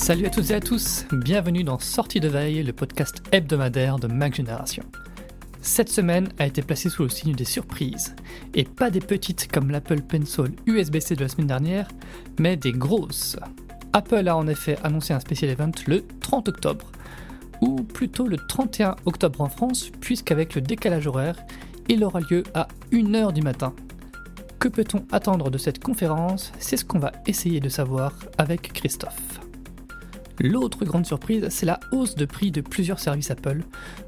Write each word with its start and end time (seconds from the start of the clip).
Salut 0.00 0.26
à 0.26 0.30
toutes 0.30 0.50
et 0.50 0.54
à 0.54 0.60
tous, 0.60 1.04
bienvenue 1.12 1.62
dans 1.62 1.78
Sortie 1.78 2.20
de 2.20 2.28
veille, 2.28 2.62
le 2.62 2.72
podcast 2.72 3.22
hebdomadaire 3.32 3.98
de 3.98 4.06
Mac 4.06 4.34
Génération. 4.34 4.82
Cette 5.60 5.90
semaine 5.90 6.30
a 6.38 6.46
été 6.46 6.62
placée 6.62 6.88
sous 6.88 7.02
le 7.02 7.10
signe 7.10 7.34
des 7.34 7.44
surprises, 7.44 8.16
et 8.54 8.64
pas 8.64 8.90
des 8.90 9.00
petites 9.00 9.52
comme 9.52 9.70
l'Apple 9.70 10.00
Pencil 10.00 10.52
USB-C 10.66 11.16
de 11.16 11.20
la 11.20 11.28
semaine 11.28 11.48
dernière, 11.48 11.86
mais 12.38 12.56
des 12.56 12.72
grosses. 12.72 13.36
Apple 13.92 14.26
a 14.26 14.36
en 14.38 14.48
effet 14.48 14.78
annoncé 14.82 15.12
un 15.12 15.20
spécial 15.20 15.50
event 15.50 15.70
le 15.86 16.02
30 16.20 16.48
octobre, 16.48 16.90
ou 17.60 17.82
plutôt 17.82 18.26
le 18.26 18.38
31 18.38 18.96
octobre 19.04 19.42
en 19.42 19.50
France, 19.50 19.90
puisqu'avec 20.00 20.54
le 20.54 20.62
décalage 20.62 21.08
horaire, 21.08 21.36
il 21.90 22.02
aura 22.04 22.20
lieu 22.20 22.42
à 22.54 22.68
1h 22.90 23.34
du 23.34 23.42
matin. 23.42 23.74
Que 24.58 24.68
peut-on 24.68 25.04
attendre 25.12 25.50
de 25.50 25.58
cette 25.58 25.84
conférence? 25.84 26.52
C'est 26.58 26.78
ce 26.78 26.86
qu'on 26.86 26.98
va 26.98 27.12
essayer 27.26 27.60
de 27.60 27.68
savoir 27.68 28.14
avec 28.38 28.72
Christophe. 28.72 29.40
L'autre 30.40 30.86
grande 30.86 31.04
surprise, 31.04 31.46
c'est 31.50 31.66
la 31.66 31.78
hausse 31.92 32.14
de 32.14 32.24
prix 32.24 32.50
de 32.50 32.62
plusieurs 32.62 32.98
services 32.98 33.30
Apple, 33.30 33.62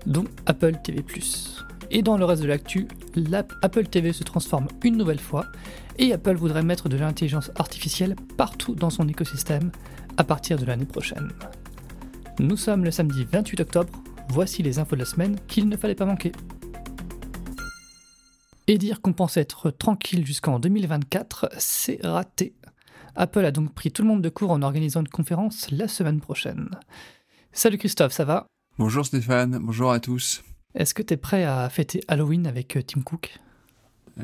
dont 0.06 0.24
Apple 0.46 0.76
TV⁇ 0.82 1.00
Et 1.90 2.00
dans 2.00 2.16
le 2.16 2.24
reste 2.24 2.42
de 2.42 2.48
l'actu, 2.48 2.88
l'Apple 3.14 3.86
TV 3.86 4.14
se 4.14 4.24
transforme 4.24 4.66
une 4.82 4.96
nouvelle 4.96 5.20
fois, 5.20 5.44
et 5.98 6.14
Apple 6.14 6.36
voudrait 6.36 6.62
mettre 6.62 6.88
de 6.88 6.96
l'intelligence 6.96 7.50
artificielle 7.56 8.16
partout 8.38 8.74
dans 8.74 8.88
son 8.88 9.06
écosystème 9.08 9.70
à 10.16 10.24
partir 10.24 10.58
de 10.58 10.64
l'année 10.64 10.86
prochaine. 10.86 11.28
Nous 12.38 12.56
sommes 12.56 12.84
le 12.84 12.90
samedi 12.90 13.26
28 13.30 13.60
octobre, 13.60 13.92
voici 14.30 14.62
les 14.62 14.78
infos 14.78 14.96
de 14.96 15.00
la 15.00 15.06
semaine 15.06 15.36
qu'il 15.48 15.68
ne 15.68 15.76
fallait 15.76 15.94
pas 15.94 16.06
manquer. 16.06 16.32
Et 18.68 18.78
dire 18.78 19.02
qu'on 19.02 19.12
pensait 19.12 19.42
être 19.42 19.70
tranquille 19.70 20.24
jusqu'en 20.24 20.58
2024, 20.58 21.50
c'est 21.58 22.00
raté. 22.02 22.54
Apple 23.14 23.44
a 23.44 23.50
donc 23.50 23.74
pris 23.74 23.92
tout 23.92 24.02
le 24.02 24.08
monde 24.08 24.22
de 24.22 24.28
court 24.28 24.50
en 24.50 24.62
organisant 24.62 25.00
une 25.00 25.08
conférence 25.08 25.70
la 25.70 25.88
semaine 25.88 26.20
prochaine. 26.20 26.70
Salut 27.52 27.78
Christophe, 27.78 28.12
ça 28.12 28.24
va? 28.24 28.46
Bonjour 28.78 29.04
Stéphane, 29.04 29.58
bonjour 29.60 29.92
à 29.92 30.00
tous. 30.00 30.42
Est-ce 30.74 30.94
que 30.94 31.02
tu 31.02 31.14
es 31.14 31.16
prêt 31.18 31.44
à 31.44 31.68
fêter 31.68 32.00
Halloween 32.08 32.46
avec 32.46 32.76
euh, 32.76 32.82
Tim 32.82 33.02
Cook? 33.02 33.38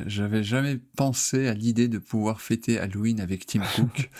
J'avais 0.06 0.42
jamais 0.42 0.78
pensé 0.96 1.48
à 1.48 1.54
l'idée 1.54 1.88
de 1.88 1.98
pouvoir 1.98 2.40
fêter 2.40 2.78
Halloween 2.78 3.20
avec 3.20 3.46
Tim 3.46 3.60
Cook. 3.76 4.10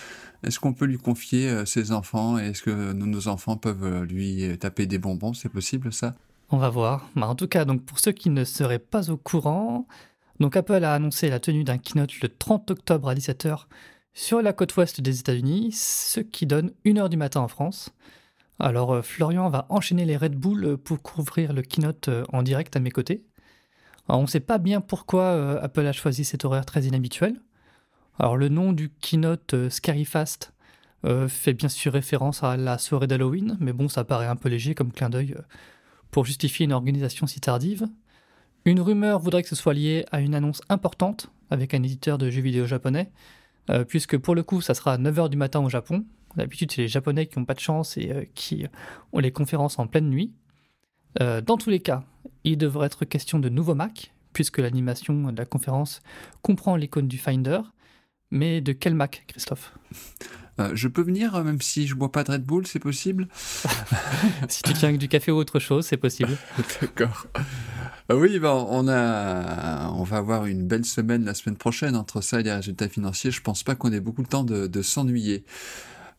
Est-ce 0.42 0.60
qu'on 0.60 0.74
peut 0.74 0.84
lui 0.84 0.98
confier 0.98 1.48
euh, 1.48 1.64
ses 1.64 1.92
enfants 1.92 2.38
et 2.38 2.48
est-ce 2.48 2.62
que 2.62 2.92
nos 2.92 3.28
enfants 3.28 3.56
peuvent 3.56 3.84
euh, 3.84 4.04
lui 4.04 4.58
taper 4.58 4.86
des 4.86 4.98
bonbons? 4.98 5.32
C'est 5.32 5.48
possible 5.48 5.92
ça? 5.92 6.14
On 6.50 6.58
va 6.58 6.68
voir. 6.68 7.08
Bah, 7.16 7.26
en 7.26 7.34
tout 7.34 7.48
cas, 7.48 7.64
donc 7.64 7.82
pour 7.84 7.98
ceux 7.98 8.12
qui 8.12 8.28
ne 8.28 8.44
seraient 8.44 8.78
pas 8.78 9.10
au 9.10 9.16
courant, 9.16 9.86
donc 10.40 10.56
Apple 10.56 10.84
a 10.84 10.94
annoncé 10.94 11.30
la 11.30 11.40
tenue 11.40 11.64
d'un 11.64 11.78
keynote 11.78 12.20
le 12.20 12.28
30 12.28 12.70
octobre 12.70 13.08
à 13.08 13.14
17h 13.14 13.64
sur 14.18 14.42
la 14.42 14.52
côte 14.52 14.76
ouest 14.76 15.00
des 15.00 15.20
États-Unis, 15.20 15.70
ce 15.70 16.18
qui 16.18 16.44
donne 16.44 16.72
1h 16.84 17.08
du 17.08 17.16
matin 17.16 17.40
en 17.40 17.46
France. 17.46 17.94
Alors 18.58 18.92
euh, 18.92 19.02
Florian 19.02 19.48
va 19.48 19.66
enchaîner 19.68 20.04
les 20.04 20.16
Red 20.16 20.34
Bull 20.34 20.64
euh, 20.64 20.76
pour 20.76 21.00
couvrir 21.00 21.52
le 21.52 21.62
keynote 21.62 22.08
euh, 22.08 22.24
en 22.32 22.42
direct 22.42 22.74
à 22.74 22.80
mes 22.80 22.90
côtés. 22.90 23.24
on 24.08 24.22
ne 24.22 24.26
sait 24.26 24.40
pas 24.40 24.58
bien 24.58 24.80
pourquoi 24.80 25.60
Apple 25.62 25.86
a 25.86 25.92
choisi 25.92 26.24
cet 26.24 26.44
horaire 26.44 26.66
très 26.66 26.82
inhabituel. 26.82 27.40
Alors 28.18 28.36
le 28.36 28.48
nom 28.48 28.72
du 28.72 28.90
keynote 28.90 29.54
Scary 29.68 30.04
Fast 30.04 30.52
fait 31.28 31.52
bien 31.52 31.68
sûr 31.68 31.92
référence 31.92 32.42
à 32.42 32.56
la 32.56 32.76
soirée 32.78 33.06
d'Halloween, 33.06 33.56
mais 33.60 33.72
bon 33.72 33.88
ça 33.88 34.02
paraît 34.02 34.26
un 34.26 34.34
peu 34.34 34.48
léger 34.48 34.74
comme 34.74 34.90
clin 34.90 35.10
d'œil 35.10 35.36
pour 36.10 36.24
justifier 36.24 36.64
une 36.64 36.72
organisation 36.72 37.28
si 37.28 37.38
tardive. 37.40 37.86
Une 38.64 38.80
rumeur 38.80 39.20
voudrait 39.20 39.44
que 39.44 39.48
ce 39.48 39.54
soit 39.54 39.74
lié 39.74 40.06
à 40.10 40.20
une 40.20 40.34
annonce 40.34 40.62
importante 40.68 41.30
avec 41.50 41.72
un 41.72 41.82
éditeur 41.84 42.18
de 42.18 42.30
jeux 42.30 42.42
vidéo 42.42 42.66
japonais, 42.66 43.12
euh, 43.70 43.84
puisque 43.84 44.16
pour 44.16 44.34
le 44.34 44.42
coup, 44.42 44.60
ça 44.60 44.74
sera 44.74 44.94
à 44.94 44.98
9h 44.98 45.28
du 45.28 45.36
matin 45.36 45.60
au 45.60 45.68
Japon. 45.68 46.04
D'habitude, 46.36 46.72
c'est 46.72 46.82
les 46.82 46.88
Japonais 46.88 47.26
qui 47.26 47.38
n'ont 47.38 47.44
pas 47.44 47.54
de 47.54 47.60
chance 47.60 47.96
et 47.96 48.12
euh, 48.12 48.24
qui 48.34 48.66
ont 49.12 49.18
les 49.18 49.32
conférences 49.32 49.78
en 49.78 49.86
pleine 49.86 50.08
nuit. 50.08 50.32
Euh, 51.20 51.40
dans 51.40 51.56
tous 51.56 51.70
les 51.70 51.80
cas, 51.80 52.04
il 52.44 52.58
devrait 52.58 52.86
être 52.86 53.04
question 53.04 53.38
de 53.38 53.48
nouveaux 53.48 53.74
Mac, 53.74 54.12
puisque 54.32 54.58
l'animation 54.58 55.32
de 55.32 55.38
la 55.38 55.46
conférence 55.46 56.00
comprend 56.42 56.76
l'icône 56.76 57.08
du 57.08 57.18
Finder. 57.18 57.60
Mais 58.30 58.60
de 58.60 58.72
quel 58.72 58.94
Mac, 58.94 59.24
Christophe? 59.26 59.72
Je 60.74 60.88
peux 60.88 61.02
venir 61.02 61.42
même 61.44 61.60
si 61.60 61.86
je 61.86 61.94
bois 61.94 62.10
pas 62.10 62.24
de 62.24 62.32
Red 62.32 62.44
Bull, 62.44 62.66
c'est 62.66 62.80
possible? 62.80 63.28
Si 64.48 64.62
tu 64.62 64.72
tiens 64.72 64.92
du 64.92 65.08
café 65.08 65.30
ou 65.30 65.36
autre 65.36 65.60
chose, 65.60 65.86
c'est 65.86 65.96
possible. 65.96 66.36
D'accord. 66.80 67.26
Ah 68.10 68.16
oui, 68.16 68.38
ben, 68.38 68.66
on, 68.70 68.88
a, 68.88 69.90
on 69.90 70.02
va 70.02 70.16
avoir 70.16 70.46
une 70.46 70.66
belle 70.66 70.86
semaine 70.86 71.26
la 71.26 71.34
semaine 71.34 71.58
prochaine 71.58 71.94
entre 71.94 72.22
ça 72.22 72.40
et 72.40 72.42
les 72.42 72.52
résultats 72.52 72.88
financiers. 72.88 73.30
Je 73.30 73.42
pense 73.42 73.62
pas 73.62 73.74
qu'on 73.74 73.92
ait 73.92 74.00
beaucoup 74.00 74.22
de 74.22 74.28
temps 74.28 74.44
de, 74.44 74.82
s'ennuyer. 74.82 75.44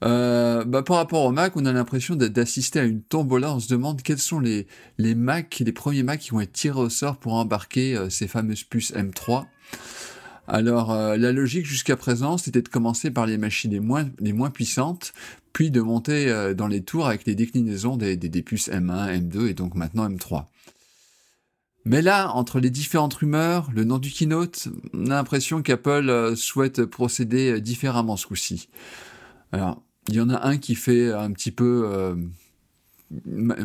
Euh, 0.04 0.64
bah, 0.66 0.84
par 0.84 0.98
rapport 0.98 1.26
au 1.26 1.32
Mac, 1.32 1.58
on 1.58 1.66
a 1.66 1.74
l'impression 1.74 2.16
d'assister 2.16 2.80
à 2.80 2.84
une 2.84 3.02
tombola. 3.02 3.56
On 3.56 3.60
se 3.60 3.70
demande 3.70 4.04
quels 4.04 4.20
sont 4.20 4.40
les, 4.40 4.68
les 5.00 5.16
Mac, 5.16 5.64
les 5.66 5.72
premiers 5.72 6.04
Mac 6.04 6.20
qui 6.20 6.30
vont 6.30 6.42
être 6.42 6.54
tirés 6.54 6.80
au 6.80 6.90
sort 6.90 7.18
pour 7.18 7.34
embarquer 7.34 7.98
euh, 7.98 8.12
ces 8.12 8.28
fameuses 8.28 8.64
puces 8.64 8.94
M3. 8.94 9.46
Alors, 10.48 10.92
euh, 10.92 11.18
la 11.18 11.32
logique 11.32 11.66
jusqu'à 11.66 11.98
présent, 11.98 12.38
c'était 12.38 12.62
de 12.62 12.70
commencer 12.70 13.10
par 13.10 13.26
les 13.26 13.40
machines 13.40 13.72
les 13.72 13.80
moins, 13.80 14.08
les 14.20 14.34
moins 14.34 14.52
puissantes, 14.52 15.12
puis 15.54 15.72
de 15.72 15.82
monter 15.82 16.54
dans 16.54 16.68
les 16.68 16.82
tours 16.82 17.08
avec 17.08 17.26
les 17.26 17.34
déclinaisons 17.34 17.98
des, 17.98 18.16
des 18.16 18.42
puces 18.44 18.70
M1, 18.70 19.28
M2 19.28 19.48
et 19.48 19.54
donc 19.56 19.74
maintenant 19.74 20.08
M3. 20.08 20.46
Mais 21.86 22.02
là, 22.02 22.32
entre 22.34 22.60
les 22.60 22.70
différentes 22.70 23.14
rumeurs, 23.14 23.70
le 23.74 23.84
nom 23.84 24.00
du 24.00 24.12
keynote, 24.12 24.68
on 24.94 25.08
a 25.08 25.16
l'impression 25.16 25.62
qu'Apple 25.62 26.10
euh, 26.10 26.36
souhaite 26.36 26.86
procéder 26.86 27.54
euh, 27.54 27.62
différemment 27.62 28.18
ce 28.18 28.28
coup-ci. 28.28 28.70
Alors, 29.52 29.82
il 30.10 30.16
y 30.16 30.22
en 30.22 30.30
a 30.30 30.46
un 30.46 30.58
qui 30.58 30.76
fait 30.76 31.12
un 31.12 31.32
petit 31.32 31.52
peu... 31.52 31.84
Euh, 31.86 32.16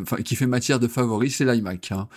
enfin, 0.00 0.16
qui 0.18 0.36
fait 0.36 0.46
matière 0.46 0.78
de 0.78 0.88
favori, 0.88 1.30
c'est 1.30 1.44
l'iMac. 1.44 1.92
Hein. 1.92 2.08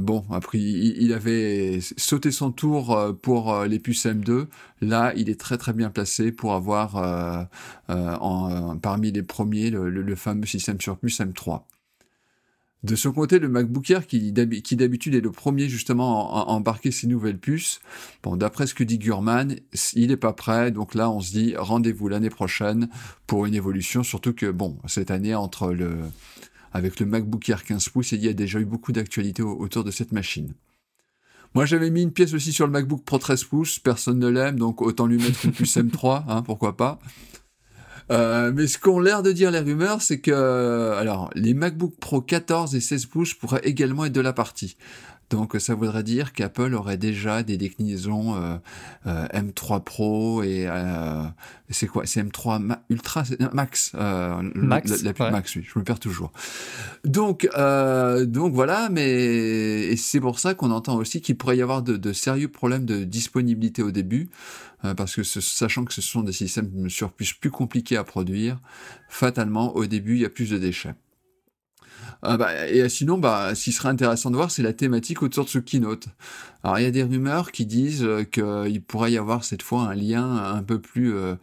bon, 0.00 0.24
après, 0.30 0.58
il, 0.58 1.12
avait 1.12 1.80
sauté 1.96 2.30
son 2.30 2.52
tour 2.52 3.16
pour 3.22 3.64
les 3.64 3.80
puces 3.80 4.06
M2. 4.06 4.46
Là, 4.80 5.12
il 5.16 5.30
est 5.30 5.40
très 5.40 5.58
très 5.58 5.72
bien 5.72 5.90
placé 5.90 6.30
pour 6.30 6.52
avoir 6.52 7.48
en, 7.88 8.78
parmi 8.78 9.10
les 9.10 9.24
premiers 9.24 9.70
le, 9.70 9.90
le 9.90 10.14
fameux 10.14 10.46
système 10.46 10.80
sur 10.80 10.96
puce 10.96 11.18
M3. 11.18 11.62
De 12.84 12.96
son 12.96 13.12
côté, 13.12 13.38
le 13.38 13.48
MacBook 13.48 13.88
Air, 13.88 14.06
qui, 14.06 14.30
d'habitude 14.30 15.14
est 15.14 15.22
le 15.22 15.32
premier 15.32 15.70
justement 15.70 16.36
à, 16.36 16.52
embarquer 16.52 16.90
ses 16.90 17.06
nouvelles 17.06 17.38
puces, 17.38 17.80
bon, 18.22 18.36
d'après 18.36 18.66
ce 18.66 18.74
que 18.74 18.84
dit 18.84 18.98
Gurman, 18.98 19.56
il 19.94 20.08
n'est 20.08 20.18
pas 20.18 20.34
prêt, 20.34 20.70
donc 20.70 20.94
là 20.94 21.10
on 21.10 21.20
se 21.20 21.32
dit 21.32 21.54
rendez-vous 21.56 22.08
l'année 22.08 22.28
prochaine 22.28 22.90
pour 23.26 23.46
une 23.46 23.54
évolution, 23.54 24.02
surtout 24.02 24.34
que 24.34 24.50
bon, 24.50 24.76
cette 24.86 25.10
année 25.10 25.34
entre 25.34 25.72
le, 25.72 25.96
avec 26.74 27.00
le 27.00 27.06
MacBook 27.06 27.48
Air 27.48 27.64
15 27.64 27.88
pouces, 27.88 28.12
il 28.12 28.22
y 28.22 28.28
a 28.28 28.34
déjà 28.34 28.60
eu 28.60 28.66
beaucoup 28.66 28.92
d'actualités 28.92 29.42
autour 29.42 29.82
de 29.82 29.90
cette 29.90 30.12
machine. 30.12 30.52
Moi, 31.54 31.64
j'avais 31.64 31.88
mis 31.88 32.02
une 32.02 32.12
pièce 32.12 32.34
aussi 32.34 32.52
sur 32.52 32.66
le 32.66 32.72
MacBook 32.72 33.02
Pro 33.02 33.16
13 33.16 33.44
pouces, 33.44 33.78
personne 33.78 34.18
ne 34.18 34.28
l'aime, 34.28 34.58
donc 34.58 34.82
autant 34.82 35.06
lui 35.06 35.16
mettre 35.16 35.46
une 35.46 35.52
puce 35.52 35.78
M3, 35.78 36.24
hein, 36.28 36.42
pourquoi 36.42 36.76
pas. 36.76 36.98
Euh, 38.10 38.52
mais 38.54 38.66
ce 38.66 38.78
qu'ont 38.78 39.00
l'air 39.00 39.22
de 39.22 39.32
dire 39.32 39.50
les 39.50 39.60
rumeurs, 39.60 40.02
c'est 40.02 40.20
que 40.20 40.92
alors 40.98 41.30
les 41.34 41.54
MacBook 41.54 41.94
Pro 41.98 42.20
14 42.20 42.74
et 42.74 42.80
16 42.80 43.06
pouces 43.06 43.34
pourraient 43.34 43.62
également 43.64 44.04
être 44.04 44.12
de 44.12 44.20
la 44.20 44.32
partie. 44.32 44.76
Donc 45.30 45.56
ça 45.58 45.74
voudrait 45.74 46.02
dire 46.02 46.32
qu'Apple 46.32 46.74
aurait 46.74 46.96
déjà 46.96 47.42
des 47.42 47.56
déclinaisons 47.56 48.36
euh, 48.36 48.56
euh, 49.06 49.26
M3 49.28 49.82
Pro 49.82 50.42
et 50.42 50.66
euh, 50.68 51.24
c'est 51.70 51.86
quoi? 51.86 52.06
C'est 52.06 52.22
M3 52.22 52.76
Ultra 52.90 53.24
Max 53.52 53.92
Max 53.94 55.02
la, 55.02 55.30
Max 55.30 55.56
oui, 55.56 55.66
je 55.66 55.78
me 55.78 55.84
perds 55.84 56.00
toujours. 56.00 56.32
Donc 57.04 57.48
donc 57.54 58.52
voilà, 58.52 58.88
mais 58.90 59.96
c'est 59.96 60.20
pour 60.20 60.38
ça 60.38 60.54
qu'on 60.54 60.70
entend 60.70 60.96
aussi 60.96 61.20
qu'il 61.20 61.36
pourrait 61.36 61.56
y 61.56 61.62
avoir 61.62 61.82
de, 61.82 61.96
de, 61.96 62.12
sérieux 62.12 62.48
problèmes 62.48 62.84
de 62.84 63.04
disponibilité 63.04 63.82
au 63.82 63.90
début 63.90 64.30
parce 64.96 65.16
que 65.16 65.22
sachant 65.22 65.84
que 65.84 65.94
ce 65.94 66.02
sont 66.02 66.22
des 66.22 66.32
systèmes 66.32 66.90
sur 66.90 67.12
plus 67.12 67.50
compliqués 67.50 67.96
à 67.96 68.04
produire, 68.04 68.60
fatalement 69.08 69.74
au 69.74 69.86
début 69.86 70.16
il 70.16 70.20
y 70.20 70.24
a 70.26 70.30
plus 70.30 70.50
de 70.50 70.58
déchets. 70.58 70.94
Ah 72.26 72.38
bah, 72.38 72.68
et 72.68 72.88
sinon, 72.88 73.18
bah, 73.18 73.54
ce 73.54 73.64
qui 73.64 73.72
serait 73.72 73.90
intéressant 73.90 74.30
de 74.30 74.36
voir, 74.36 74.50
c'est 74.50 74.62
la 74.62 74.72
thématique 74.72 75.22
autour 75.22 75.44
de 75.44 75.50
ce 75.50 75.58
keynote. 75.58 76.08
Alors, 76.62 76.78
il 76.78 76.82
y 76.82 76.86
a 76.86 76.90
des 76.90 77.02
rumeurs 77.02 77.52
qui 77.52 77.66
disent 77.66 78.02
euh, 78.02 78.24
qu'il 78.24 78.82
pourrait 78.82 79.12
y 79.12 79.18
avoir 79.18 79.44
cette 79.44 79.62
fois 79.62 79.82
un 79.82 79.94
lien 79.94 80.36
un 80.36 80.62
peu 80.62 80.80
plus 80.80 81.14
euh, 81.14 81.34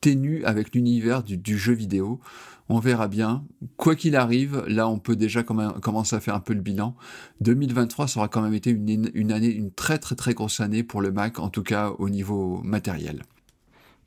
ténu 0.00 0.44
avec 0.44 0.74
l'univers 0.74 1.22
du, 1.22 1.58
jeu 1.58 1.72
vidéo. 1.72 2.20
On 2.68 2.80
verra 2.80 3.08
bien. 3.08 3.44
Quoi 3.76 3.94
qu'il 3.94 4.16
arrive, 4.16 4.64
là, 4.66 4.88
on 4.88 4.98
peut 4.98 5.16
déjà 5.16 5.42
commencer 5.44 6.16
à 6.16 6.20
faire 6.20 6.34
un 6.34 6.40
peu 6.40 6.54
le 6.54 6.60
bilan. 6.60 6.96
2023 7.40 8.08
ça 8.08 8.20
aura 8.20 8.28
quand 8.28 8.42
même 8.42 8.54
été 8.54 8.70
une, 8.70 9.32
année, 9.32 9.48
une 9.48 9.72
très 9.72 9.98
très 9.98 10.14
très 10.14 10.34
grosse 10.34 10.60
année 10.60 10.82
pour 10.84 11.00
le 11.00 11.10
Mac, 11.10 11.40
en 11.40 11.48
tout 11.48 11.64
cas 11.64 11.90
au 11.98 12.08
niveau 12.08 12.60
matériel. 12.62 13.22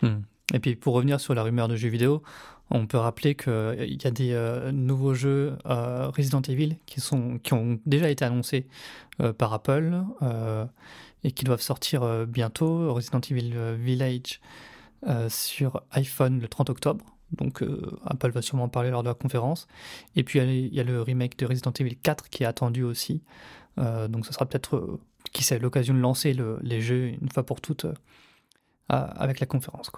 Hmm. 0.01 0.21
Et 0.53 0.59
puis 0.59 0.75
pour 0.75 0.93
revenir 0.93 1.19
sur 1.19 1.33
la 1.33 1.43
rumeur 1.43 1.67
de 1.67 1.75
jeux 1.75 1.89
vidéo, 1.89 2.23
on 2.69 2.87
peut 2.87 2.97
rappeler 2.97 3.35
qu'il 3.35 3.51
euh, 3.51 3.85
y 3.85 4.07
a 4.07 4.11
des 4.11 4.31
euh, 4.33 4.71
nouveaux 4.71 5.13
jeux 5.13 5.57
euh, 5.65 6.09
Resident 6.09 6.41
Evil 6.41 6.77
qui, 6.85 7.01
ont 7.13 7.79
déjà 7.85 8.09
été 8.09 8.25
annoncés 8.25 8.67
par 9.37 9.53
Apple 9.53 10.03
et 11.23 11.31
qui 11.31 11.43
doivent 11.45 11.61
sortir 11.61 12.25
bientôt. 12.25 12.91
Resident 12.91 13.19
Evil 13.19 13.53
Village 13.77 14.41
sur 15.29 15.83
iPhone 15.91 16.39
le 16.39 16.47
30 16.47 16.71
octobre. 16.71 17.05
donc 17.33 17.63
Apple 18.05 18.31
va 18.31 18.41
sûrement 18.41 18.63
en 18.63 18.69
parler 18.69 18.89
lors 18.89 19.03
de 19.03 19.09
la 19.09 19.13
conférence. 19.13 19.67
Et 20.15 20.23
puis 20.23 20.39
il 20.39 20.73
y, 20.73 20.79
a 20.79 20.83
le 20.83 21.03
remake 21.03 21.37
de 21.37 21.45
Resident 21.45 21.71
Evil 21.79 21.95
4 21.95 22.29
qui 22.29 22.41
est 22.41 22.47
attendu 22.47 22.81
aussi. 22.81 23.21
donc 23.77 24.25
ce 24.25 24.33
sera 24.33 24.47
peut-être, 24.47 24.99
qui 25.31 25.43
sait, 25.43 25.59
l'occasion 25.59 25.93
de 25.93 25.99
lancer 25.99 26.35
les 26.63 26.81
jeux 26.81 27.09
une 27.09 27.29
fois 27.29 27.45
pour 27.45 27.61
toutes 27.61 27.85
avec 28.89 29.41
la 29.41 29.45
conférence. 29.45 29.91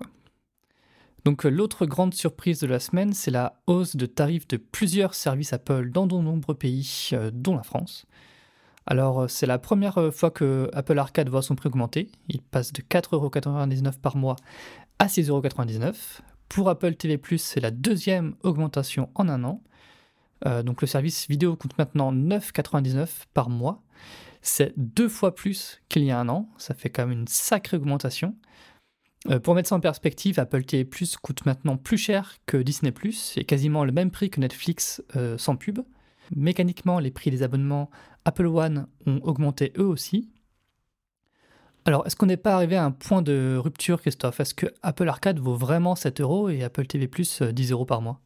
Donc 1.25 1.43
l'autre 1.43 1.87
grande 1.87 2.13
surprise 2.13 2.59
de 2.59 2.67
la 2.67 2.79
semaine, 2.79 3.13
c'est 3.13 3.31
la 3.31 3.59
hausse 3.65 3.95
de 3.95 4.05
tarifs 4.05 4.47
de 4.47 4.57
plusieurs 4.57 5.15
services 5.15 5.53
Apple 5.53 5.89
dans 5.89 6.05
de 6.05 6.13
nombreux 6.13 6.53
pays, 6.53 7.09
euh, 7.13 7.31
dont 7.33 7.55
la 7.55 7.63
France. 7.63 8.05
Alors 8.85 9.23
euh, 9.23 9.27
c'est 9.27 9.47
la 9.47 9.57
première 9.57 9.97
euh, 9.97 10.11
fois 10.11 10.29
que 10.29 10.69
Apple 10.71 10.99
Arcade 10.99 11.29
voit 11.29 11.41
son 11.41 11.55
prix 11.55 11.67
augmenter. 11.67 12.11
Il 12.29 12.43
passe 12.43 12.71
de 12.71 12.83
4,99€ 12.83 13.99
par 13.99 14.17
mois 14.17 14.35
à 14.99 15.07
6,99€. 15.07 15.95
Pour 16.47 16.69
Apple 16.69 16.93
TV+, 16.93 17.19
c'est 17.39 17.59
la 17.59 17.71
deuxième 17.71 18.35
augmentation 18.43 19.09
en 19.15 19.27
un 19.27 19.43
an. 19.43 19.63
donc 20.63 20.81
le 20.81 20.87
service 20.87 21.27
vidéo 21.27 21.55
coûte 21.55 21.75
maintenant 21.79 22.13
9,99€ 22.13 23.07
par 23.33 23.49
mois. 23.49 23.81
C'est 24.43 24.73
deux 24.77 25.09
fois 25.09 25.33
plus 25.33 25.81
qu'il 25.89 26.03
y 26.03 26.11
a 26.11 26.19
un 26.19 26.29
an. 26.29 26.47
Ça 26.59 26.75
fait 26.75 26.91
quand 26.91 27.07
même 27.07 27.19
une 27.19 27.27
sacrée 27.27 27.77
augmentation. 27.77 28.35
Euh, 29.29 29.39
pour 29.39 29.55
mettre 29.55 29.69
ça 29.69 29.75
en 29.75 29.79
perspective, 29.79 30.39
Apple 30.39 30.63
TV 30.63 30.85
Plus 30.85 31.17
coûte 31.17 31.45
maintenant 31.45 31.77
plus 31.77 31.97
cher 31.97 32.35
que 32.45 32.57
Disney 32.57 32.91
Plus 32.91 33.33
et 33.37 33.43
quasiment 33.43 33.83
le 33.83 33.91
même 33.91 34.11
prix 34.11 34.29
que 34.29 34.39
Netflix 34.39 35.03
euh, 35.15 35.37
sans 35.37 35.55
pub. 35.55 35.79
Mécaniquement, 36.35 36.99
les 36.99 37.11
prix 37.11 37.31
des 37.31 37.43
abonnements 37.43 37.89
Apple 38.25 38.47
One 38.47 38.87
ont 39.05 39.19
augmenté 39.23 39.73
eux 39.77 39.85
aussi. 39.85 40.29
Alors, 41.85 42.05
est-ce 42.07 42.15
qu'on 42.15 42.25
n'est 42.25 42.37
pas 42.37 42.55
arrivé 42.55 42.75
à 42.75 42.83
un 42.83 42.91
point 42.91 43.21
de 43.21 43.57
rupture, 43.57 44.01
Christophe? 44.01 44.39
Est-ce 44.39 44.55
que 44.55 44.65
Apple 44.81 45.07
Arcade 45.07 45.39
vaut 45.39 45.55
vraiment 45.55 45.95
7 45.95 46.21
euros 46.21 46.49
et 46.49 46.63
Apple 46.63 46.87
TV 46.87 47.07
Plus 47.07 47.41
10 47.41 47.71
euh, 47.71 47.73
euros 47.73 47.85
par 47.85 48.01
mois? 48.01 48.21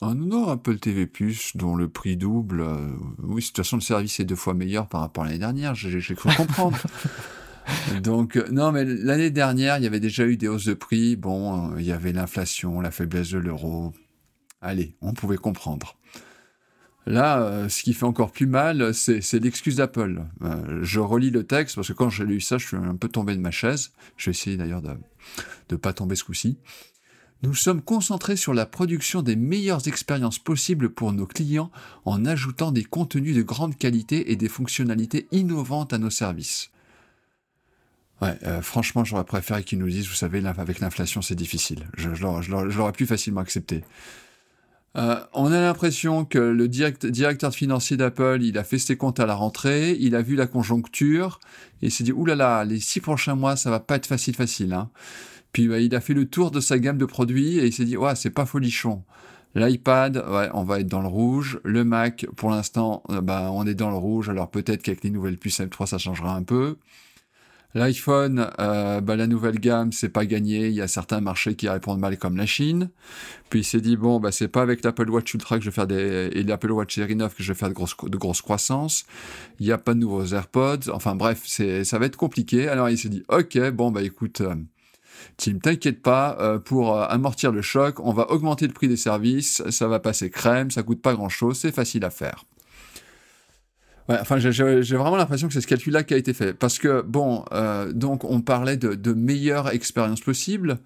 Ah 0.00 0.14
non, 0.14 0.48
Apple 0.48 0.78
TV 0.78 1.06
Plus, 1.06 1.56
dont 1.56 1.76
le 1.76 1.88
prix 1.88 2.16
double, 2.16 2.64
oui, 3.18 3.42
de 3.42 3.46
toute 3.46 3.58
façon, 3.58 3.76
le 3.76 3.82
service 3.82 4.18
est 4.18 4.24
deux 4.24 4.36
fois 4.36 4.54
meilleur 4.54 4.88
par 4.88 5.02
rapport 5.02 5.24
à 5.24 5.26
l'année 5.26 5.40
dernière, 5.40 5.74
j'ai 5.74 6.14
cru 6.14 6.34
comprendre. 6.34 6.78
Donc, 8.02 8.36
euh, 8.36 8.46
non, 8.50 8.72
mais 8.72 8.84
l'année 8.84 9.30
dernière, 9.30 9.78
il 9.78 9.84
y 9.84 9.86
avait 9.86 10.00
déjà 10.00 10.26
eu 10.26 10.36
des 10.36 10.48
hausses 10.48 10.66
de 10.66 10.74
prix. 10.74 11.16
Bon, 11.16 11.72
euh, 11.72 11.80
il 11.80 11.86
y 11.86 11.92
avait 11.92 12.12
l'inflation, 12.12 12.80
la 12.80 12.90
faiblesse 12.90 13.30
de 13.30 13.38
l'euro. 13.38 13.92
Allez, 14.60 14.94
on 15.00 15.12
pouvait 15.12 15.36
comprendre. 15.36 15.96
Là, 17.06 17.42
euh, 17.42 17.68
ce 17.68 17.82
qui 17.82 17.94
fait 17.94 18.04
encore 18.04 18.30
plus 18.30 18.46
mal, 18.46 18.92
c'est 18.94 19.32
l'excuse 19.40 19.76
d'Apple. 19.76 20.22
je 20.82 21.00
relis 21.00 21.30
le 21.30 21.44
texte 21.44 21.76
parce 21.76 21.88
que 21.88 21.92
quand 21.92 22.10
j'ai 22.10 22.24
lu 22.24 22.40
ça, 22.40 22.58
je 22.58 22.66
suis 22.66 22.76
un 22.76 22.96
peu 22.96 23.08
tombé 23.08 23.34
de 23.34 23.40
ma 23.40 23.50
chaise. 23.50 23.92
Je 24.16 24.26
vais 24.26 24.30
essayer 24.32 24.56
d'ailleurs 24.56 24.82
de 24.82 24.90
ne 25.70 25.76
pas 25.76 25.92
tomber 25.92 26.14
ce 26.14 26.24
coup-ci. 26.24 26.58
Nous 27.42 27.54
sommes 27.54 27.80
concentrés 27.80 28.36
sur 28.36 28.52
la 28.52 28.66
production 28.66 29.22
des 29.22 29.34
meilleures 29.34 29.88
expériences 29.88 30.38
possibles 30.38 30.90
pour 30.90 31.14
nos 31.14 31.26
clients 31.26 31.70
en 32.04 32.26
ajoutant 32.26 32.70
des 32.70 32.84
contenus 32.84 33.34
de 33.34 33.40
grande 33.40 33.78
qualité 33.78 34.30
et 34.30 34.36
des 34.36 34.50
fonctionnalités 34.50 35.26
innovantes 35.32 35.94
à 35.94 35.98
nos 35.98 36.10
services. 36.10 36.70
Ouais, 38.20 38.36
euh, 38.44 38.60
franchement, 38.60 39.04
j'aurais 39.04 39.24
préféré 39.24 39.64
qu'ils 39.64 39.78
nous 39.78 39.88
disent, 39.88 40.08
vous 40.08 40.14
savez, 40.14 40.44
avec 40.44 40.80
l'inflation, 40.80 41.22
c'est 41.22 41.34
difficile. 41.34 41.86
Je, 41.96 42.14
je 42.14 42.22
l'aurais 42.76 42.92
plus 42.92 43.06
facilement 43.06 43.40
accepté. 43.40 43.82
Euh, 44.96 45.20
on 45.32 45.52
a 45.52 45.60
l'impression 45.60 46.24
que 46.24 46.38
le 46.38 46.68
directeur 46.68 47.54
financier 47.54 47.96
d'Apple, 47.96 48.40
il 48.42 48.58
a 48.58 48.64
fait 48.64 48.78
ses 48.78 48.96
comptes 48.96 49.20
à 49.20 49.26
la 49.26 49.34
rentrée, 49.34 49.96
il 50.00 50.14
a 50.16 50.22
vu 50.22 50.34
la 50.34 50.46
conjoncture, 50.46 51.38
et 51.80 51.86
il 51.86 51.90
s'est 51.90 52.04
dit, 52.04 52.12
oulala, 52.12 52.64
les 52.64 52.80
six 52.80 53.00
prochains 53.00 53.36
mois, 53.36 53.56
ça 53.56 53.70
va 53.70 53.80
pas 53.80 53.96
être 53.96 54.06
facile, 54.06 54.34
facile. 54.34 54.72
Hein. 54.72 54.90
Puis 55.52 55.68
bah, 55.68 55.78
il 55.78 55.94
a 55.94 56.00
fait 56.00 56.14
le 56.14 56.26
tour 56.26 56.50
de 56.50 56.60
sa 56.60 56.78
gamme 56.78 56.98
de 56.98 57.04
produits, 57.04 57.58
et 57.58 57.66
il 57.66 57.72
s'est 57.72 57.84
dit, 57.84 57.96
ouais, 57.96 58.16
c'est 58.16 58.30
pas 58.30 58.46
folichon. 58.46 59.04
L'iPad, 59.54 60.16
ouais, 60.28 60.48
on 60.54 60.62
va 60.62 60.80
être 60.80 60.86
dans 60.86 61.02
le 61.02 61.08
rouge. 61.08 61.60
Le 61.64 61.82
Mac, 61.84 62.26
pour 62.36 62.50
l'instant, 62.50 63.02
euh, 63.10 63.20
bah, 63.20 63.50
on 63.52 63.66
est 63.66 63.74
dans 63.74 63.90
le 63.90 63.96
rouge. 63.96 64.28
Alors 64.28 64.48
peut-être 64.48 64.82
qu'avec 64.82 65.02
les 65.02 65.10
nouvelles 65.10 65.38
puces 65.38 65.60
M3, 65.60 65.86
ça 65.86 65.98
changera 65.98 66.34
un 66.34 66.44
peu. 66.44 66.76
L'iPhone, 67.74 68.50
euh, 68.58 69.00
bah, 69.00 69.16
la 69.16 69.26
nouvelle 69.26 69.60
gamme, 69.60 69.92
c'est 69.92 70.08
pas 70.08 70.26
gagné. 70.26 70.66
Il 70.66 70.74
y 70.74 70.80
a 70.80 70.88
certains 70.88 71.20
marchés 71.20 71.54
qui 71.54 71.68
répondent 71.68 72.00
mal, 72.00 72.18
comme 72.18 72.36
la 72.36 72.46
Chine. 72.46 72.90
Puis 73.48 73.60
il 73.60 73.64
s'est 73.64 73.80
dit 73.80 73.96
bon, 73.96 74.20
bah 74.20 74.32
c'est 74.32 74.48
pas 74.48 74.62
avec 74.62 74.84
l'Apple 74.84 75.10
Watch 75.10 75.34
Ultra 75.34 75.58
que 75.58 75.64
je 75.64 75.70
vais 75.70 75.74
faire 75.74 75.86
des 75.86 76.30
et 76.32 76.42
l'Apple 76.42 76.70
Watch 76.72 76.94
Series 76.94 77.16
9 77.16 77.34
que 77.34 77.42
je 77.42 77.52
vais 77.52 77.58
faire 77.58 77.68
de 77.68 77.74
grosses 77.74 77.96
de 78.02 78.16
grosses 78.16 78.42
croissances. 78.42 79.04
Il 79.58 79.66
n'y 79.66 79.72
a 79.72 79.78
pas 79.78 79.94
de 79.94 79.98
nouveaux 79.98 80.24
AirPods. 80.26 80.90
Enfin 80.92 81.14
bref, 81.14 81.42
ça 81.46 81.98
va 81.98 82.06
être 82.06 82.16
compliqué. 82.16 82.68
Alors 82.68 82.88
il 82.88 82.98
s'est 82.98 83.08
dit 83.08 83.24
ok, 83.28 83.70
bon 83.70 83.90
bah 83.90 84.02
écoute. 84.02 84.40
Euh, 84.40 84.54
Tim, 85.36 85.58
t'inquiète 85.58 86.02
pas, 86.02 86.36
euh, 86.40 86.58
pour 86.58 86.96
euh, 86.96 87.04
amortir 87.08 87.52
le 87.52 87.60
choc, 87.62 88.00
on 88.00 88.12
va 88.12 88.30
augmenter 88.30 88.66
le 88.66 88.72
prix 88.72 88.88
des 88.88 88.96
services, 88.96 89.62
ça 89.70 89.86
va 89.86 90.00
passer 90.00 90.30
crème, 90.30 90.70
ça 90.70 90.82
coûte 90.82 91.02
pas 91.02 91.14
grand 91.14 91.28
chose, 91.28 91.58
c'est 91.58 91.72
facile 91.72 92.04
à 92.04 92.10
faire 92.10 92.44
enfin, 94.20 94.38
j'ai 94.38 94.96
vraiment 94.96 95.16
l'impression 95.16 95.46
que 95.48 95.54
c'est 95.54 95.60
ce 95.60 95.66
calcul-là 95.66 96.02
qui 96.04 96.14
a 96.14 96.16
été 96.16 96.32
fait. 96.32 96.52
Parce 96.52 96.78
que, 96.78 97.02
bon, 97.02 97.44
euh, 97.52 97.92
donc 97.92 98.24
on 98.24 98.40
parlait 98.40 98.76
de, 98.76 98.94
de 98.94 99.12
meilleure 99.12 99.70
expérience 99.70 100.20
possible. 100.20 100.78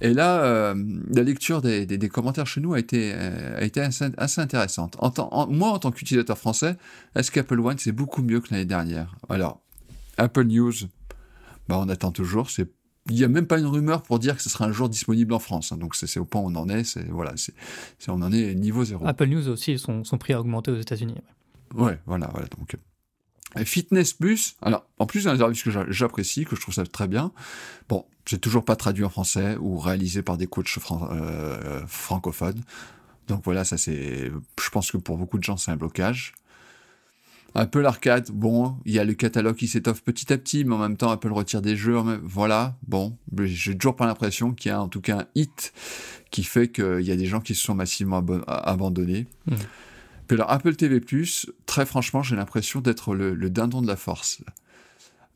Et 0.00 0.14
là, 0.14 0.42
euh, 0.42 0.74
la 1.14 1.22
lecture 1.22 1.62
des, 1.62 1.86
des, 1.86 2.08
commentaires 2.08 2.46
chez 2.46 2.60
nous 2.60 2.74
a 2.74 2.80
été, 2.80 3.12
euh, 3.14 3.58
a 3.58 3.62
été 3.62 3.80
assez, 3.80 4.40
intéressante. 4.40 4.96
En, 4.98 5.46
moi, 5.46 5.68
en 5.68 5.78
tant 5.78 5.92
qu'utilisateur 5.92 6.36
français, 6.36 6.76
est-ce 7.14 7.30
qu'Apple 7.30 7.60
One, 7.60 7.78
c'est 7.78 7.92
beaucoup 7.92 8.20
mieux 8.22 8.40
que 8.40 8.48
l'année 8.50 8.64
dernière? 8.64 9.14
Alors, 9.28 9.60
Apple 10.18 10.44
News, 10.44 10.72
bah, 11.68 11.78
on 11.78 11.88
attend 11.88 12.10
toujours. 12.10 12.48
Il 13.10 13.14
n'y 13.14 13.22
a 13.22 13.28
même 13.28 13.46
pas 13.46 13.60
une 13.60 13.66
rumeur 13.66 14.02
pour 14.02 14.18
dire 14.18 14.34
que 14.34 14.42
ce 14.42 14.50
sera 14.50 14.64
un 14.64 14.72
jour 14.72 14.88
disponible 14.88 15.32
en 15.34 15.38
France. 15.38 15.70
Hein. 15.70 15.76
donc, 15.76 15.94
c'est 15.94 16.18
au 16.18 16.24
point 16.24 16.40
où 16.40 16.46
on 16.46 16.56
en 16.56 16.68
est. 16.68 16.82
C'est, 16.82 17.08
voilà, 17.08 17.34
c'est, 17.36 17.54
on 18.08 18.22
en 18.22 18.32
est 18.32 18.56
niveau 18.56 18.84
zéro. 18.84 19.06
Apple 19.06 19.26
News 19.26 19.48
aussi, 19.48 19.78
son, 19.78 20.02
son 20.02 20.18
prix 20.18 20.32
a 20.32 20.40
augmenté 20.40 20.72
aux 20.72 20.80
États-Unis. 20.80 21.14
Ouais, 21.14 21.22
voilà, 21.74 22.28
voilà. 22.32 22.46
Donc, 22.58 22.74
euh, 23.56 23.64
Fitness 23.64 24.12
Plus, 24.14 24.56
alors 24.62 24.86
en 24.98 25.06
plus 25.06 25.22
c'est 25.22 25.28
un 25.28 25.36
service 25.36 25.62
que 25.62 25.70
j'apprécie, 25.90 26.44
que 26.44 26.56
je 26.56 26.60
trouve 26.60 26.74
ça 26.74 26.86
très 26.86 27.08
bien. 27.08 27.32
Bon, 27.88 28.06
j'ai 28.26 28.38
toujours 28.38 28.64
pas 28.64 28.76
traduit 28.76 29.04
en 29.04 29.10
français 29.10 29.56
ou 29.60 29.78
réalisé 29.78 30.22
par 30.22 30.36
des 30.36 30.46
coachs 30.46 30.78
euh, 30.90 31.82
francophones. 31.86 32.62
Donc 33.28 33.42
voilà, 33.44 33.64
ça 33.64 33.76
c'est, 33.76 34.30
je 34.60 34.70
pense 34.70 34.90
que 34.90 34.96
pour 34.96 35.18
beaucoup 35.18 35.38
de 35.38 35.44
gens 35.44 35.56
c'est 35.56 35.70
un 35.70 35.76
blocage. 35.76 36.32
Apple 37.54 37.84
Arcade, 37.84 38.30
bon, 38.30 38.78
il 38.86 38.94
y 38.94 38.98
a 38.98 39.04
le 39.04 39.12
catalogue 39.12 39.56
qui 39.56 39.68
s'étoffe 39.68 40.02
petit 40.02 40.32
à 40.32 40.38
petit, 40.38 40.64
mais 40.64 40.74
en 40.74 40.78
même 40.78 40.96
temps 40.96 41.10
Apple 41.10 41.30
retire 41.32 41.60
des 41.60 41.76
jeux. 41.76 41.98
Voilà, 42.22 42.76
bon, 42.88 43.18
j'ai 43.42 43.76
toujours 43.76 43.96
pas 43.96 44.06
l'impression 44.06 44.52
qu'il 44.52 44.70
y 44.70 44.72
a 44.72 44.80
en 44.80 44.88
tout 44.88 45.02
cas 45.02 45.18
un 45.18 45.26
hit 45.34 45.74
qui 46.30 46.44
fait 46.44 46.68
qu'il 46.68 47.02
y 47.02 47.10
a 47.10 47.16
des 47.16 47.26
gens 47.26 47.40
qui 47.40 47.54
se 47.54 47.62
sont 47.62 47.74
massivement 47.74 48.24
abandonnés. 48.46 49.26
Mmh. 49.46 49.56
Apple 50.40 50.76
TV+, 50.76 51.00
très 51.66 51.86
franchement, 51.86 52.22
j'ai 52.22 52.36
l'impression 52.36 52.80
d'être 52.80 53.14
le, 53.14 53.50
dindon 53.50 53.82
de 53.82 53.86
la 53.86 53.96
force. 53.96 54.42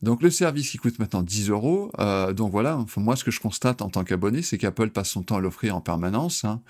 Donc 0.03 0.21
le 0.21 0.29
service 0.29 0.69
qui 0.69 0.77
coûte 0.77 0.99
maintenant 0.99 1.23
10 1.23 1.49
euros, 1.49 1.91
euh, 1.97 2.31
donc 2.31 2.51
voilà, 2.51 2.85
moi 2.97 3.15
ce 3.15 3.23
que 3.23 3.31
je 3.31 3.39
constate 3.39 3.81
en 3.81 3.89
tant 3.89 4.03
qu'abonné, 4.03 4.43
c'est 4.43 4.59
qu'Apple 4.59 4.91
passe 4.91 5.09
son 5.09 5.23
temps 5.23 5.37
à 5.37 5.39
l'offrir 5.39 5.75
en 5.75 5.81
permanence. 5.81 6.45
Hein. 6.45 6.61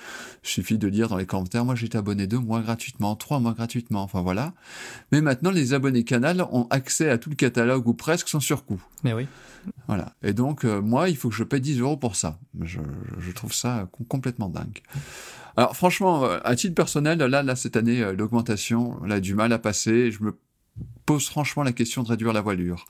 Il 0.45 0.49
suffit 0.49 0.77
de 0.77 0.87
dire 0.87 1.09
dans 1.09 1.17
les 1.17 1.25
commentaires, 1.25 1.65
moi 1.65 1.75
j'ai 1.75 1.87
été 1.87 1.97
abonné 1.97 2.25
deux 2.25 2.39
mois 2.39 2.61
gratuitement, 2.61 3.17
trois 3.17 3.41
mois 3.41 3.51
gratuitement, 3.51 4.01
enfin 4.01 4.21
voilà. 4.21 4.53
Mais 5.11 5.19
maintenant 5.19 5.51
les 5.51 5.73
abonnés 5.73 6.05
Canal 6.05 6.47
ont 6.53 6.67
accès 6.69 7.09
à 7.09 7.17
tout 7.17 7.29
le 7.29 7.35
catalogue 7.35 7.85
ou 7.89 7.93
presque 7.93 8.29
sans 8.29 8.39
surcoût. 8.39 8.81
Mais 9.03 9.11
oui. 9.11 9.27
Voilà. 9.87 10.13
Et 10.23 10.31
donc 10.31 10.63
euh, 10.63 10.81
moi, 10.81 11.09
il 11.09 11.17
faut 11.17 11.27
que 11.27 11.35
je 11.35 11.43
paye 11.43 11.59
10 11.59 11.81
euros 11.81 11.97
pour 11.97 12.15
ça. 12.15 12.39
Je, 12.61 12.79
je 13.19 13.31
trouve 13.31 13.53
ça 13.53 13.89
complètement 14.07 14.47
dingue. 14.47 14.81
Alors 15.57 15.75
franchement, 15.75 16.23
euh, 16.23 16.37
à 16.43 16.55
titre 16.55 16.75
personnel, 16.75 17.17
là, 17.17 17.41
là 17.41 17.55
cette 17.55 17.75
année, 17.75 18.03
euh, 18.03 18.13
l'augmentation, 18.13 19.01
a 19.09 19.19
du 19.19 19.33
mal 19.33 19.51
à 19.51 19.57
passer. 19.57 20.11
Je 20.11 20.23
me 20.23 20.37
pose 21.07 21.27
franchement 21.27 21.63
la 21.63 21.71
question 21.71 22.03
de 22.03 22.09
réduire 22.09 22.31
la 22.31 22.41
voilure. 22.41 22.85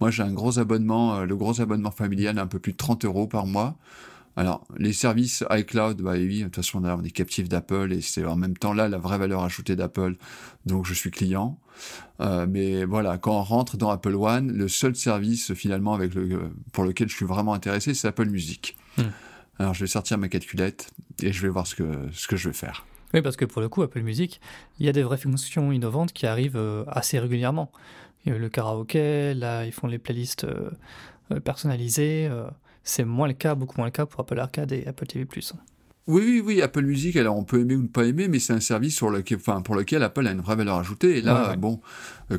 Moi, 0.00 0.12
j'ai 0.12 0.22
un 0.22 0.32
gros 0.32 0.60
abonnement, 0.60 1.16
euh, 1.16 1.24
le 1.24 1.34
gros 1.34 1.60
abonnement 1.60 1.90
familial, 1.90 2.38
un 2.38 2.46
peu 2.46 2.60
plus 2.60 2.72
de 2.72 2.76
30 2.76 3.04
euros 3.06 3.26
par 3.26 3.46
mois. 3.46 3.76
Alors, 4.36 4.64
les 4.78 4.92
services 4.92 5.44
iCloud, 5.50 6.00
bah 6.00 6.12
oui, 6.12 6.38
de 6.38 6.44
toute 6.44 6.56
façon, 6.56 6.82
on 6.84 7.02
est 7.02 7.10
captif 7.10 7.48
d'Apple 7.48 7.92
et 7.92 8.00
c'est 8.00 8.24
en 8.24 8.36
même 8.36 8.56
temps 8.56 8.72
là 8.72 8.88
la 8.88 8.96
vraie 8.98 9.18
valeur 9.18 9.42
ajoutée 9.42 9.74
d'Apple. 9.74 10.14
Donc, 10.64 10.86
je 10.86 10.94
suis 10.94 11.10
client. 11.10 11.58
mais 12.18 12.86
voilà, 12.86 13.18
quand 13.18 13.32
on 13.38 13.42
rentre 13.42 13.76
dans 13.76 13.90
Apple 13.90 14.14
One, 14.14 14.50
le 14.50 14.68
seul 14.68 14.96
service 14.96 15.52
finalement 15.52 15.92
avec 15.92 16.14
le, 16.14 16.50
pour 16.72 16.84
lequel 16.84 17.10
je 17.10 17.14
suis 17.14 17.26
vraiment 17.26 17.52
intéressé, 17.52 17.92
c'est 17.92 18.08
Apple 18.08 18.30
Music. 18.30 18.78
Hmm. 18.96 19.10
Alors 19.62 19.74
je 19.74 19.84
vais 19.84 19.86
sortir 19.86 20.18
ma 20.18 20.28
calculette 20.28 20.90
et 21.22 21.32
je 21.32 21.40
vais 21.40 21.48
voir 21.48 21.68
ce 21.68 21.76
que, 21.76 21.84
ce 22.10 22.26
que 22.26 22.34
je 22.34 22.48
vais 22.48 22.54
faire. 22.54 22.84
Oui, 23.14 23.22
parce 23.22 23.36
que 23.36 23.44
pour 23.44 23.62
le 23.62 23.68
coup, 23.68 23.82
Apple 23.82 24.00
Music, 24.00 24.40
il 24.80 24.86
y 24.86 24.88
a 24.88 24.92
des 24.92 25.04
vraies 25.04 25.18
fonctions 25.18 25.70
innovantes 25.70 26.12
qui 26.12 26.26
arrivent 26.26 26.56
euh, 26.56 26.82
assez 26.88 27.20
régulièrement. 27.20 27.70
Le 28.26 28.48
karaoké, 28.48 29.34
là, 29.34 29.64
ils 29.64 29.70
font 29.70 29.86
les 29.86 29.98
playlists 29.98 30.44
euh, 30.44 30.70
euh, 31.30 31.38
personnalisées. 31.38 32.28
C'est 32.82 33.04
moins 33.04 33.28
le 33.28 33.34
cas, 33.34 33.54
beaucoup 33.54 33.74
moins 33.76 33.86
le 33.86 33.92
cas 33.92 34.04
pour 34.04 34.18
Apple 34.18 34.36
Arcade 34.40 34.72
et 34.72 34.84
Apple 34.88 35.06
TV+. 35.06 35.28
Oui, 36.08 36.22
oui, 36.24 36.42
oui, 36.44 36.60
Apple 36.60 36.82
Music, 36.82 37.14
alors 37.14 37.36
on 37.36 37.44
peut 37.44 37.60
aimer 37.60 37.76
ou 37.76 37.82
ne 37.82 37.86
pas 37.86 38.04
aimer, 38.04 38.26
mais 38.26 38.40
c'est 38.40 38.52
un 38.52 38.58
service 38.58 38.96
sur 38.96 39.10
lequel, 39.10 39.38
enfin, 39.38 39.62
pour 39.62 39.76
lequel 39.76 40.02
Apple 40.02 40.26
a 40.26 40.32
une 40.32 40.40
vraie 40.40 40.56
valeur 40.56 40.78
ajoutée. 40.78 41.18
Et 41.18 41.22
là, 41.22 41.54
bon, 41.54 41.80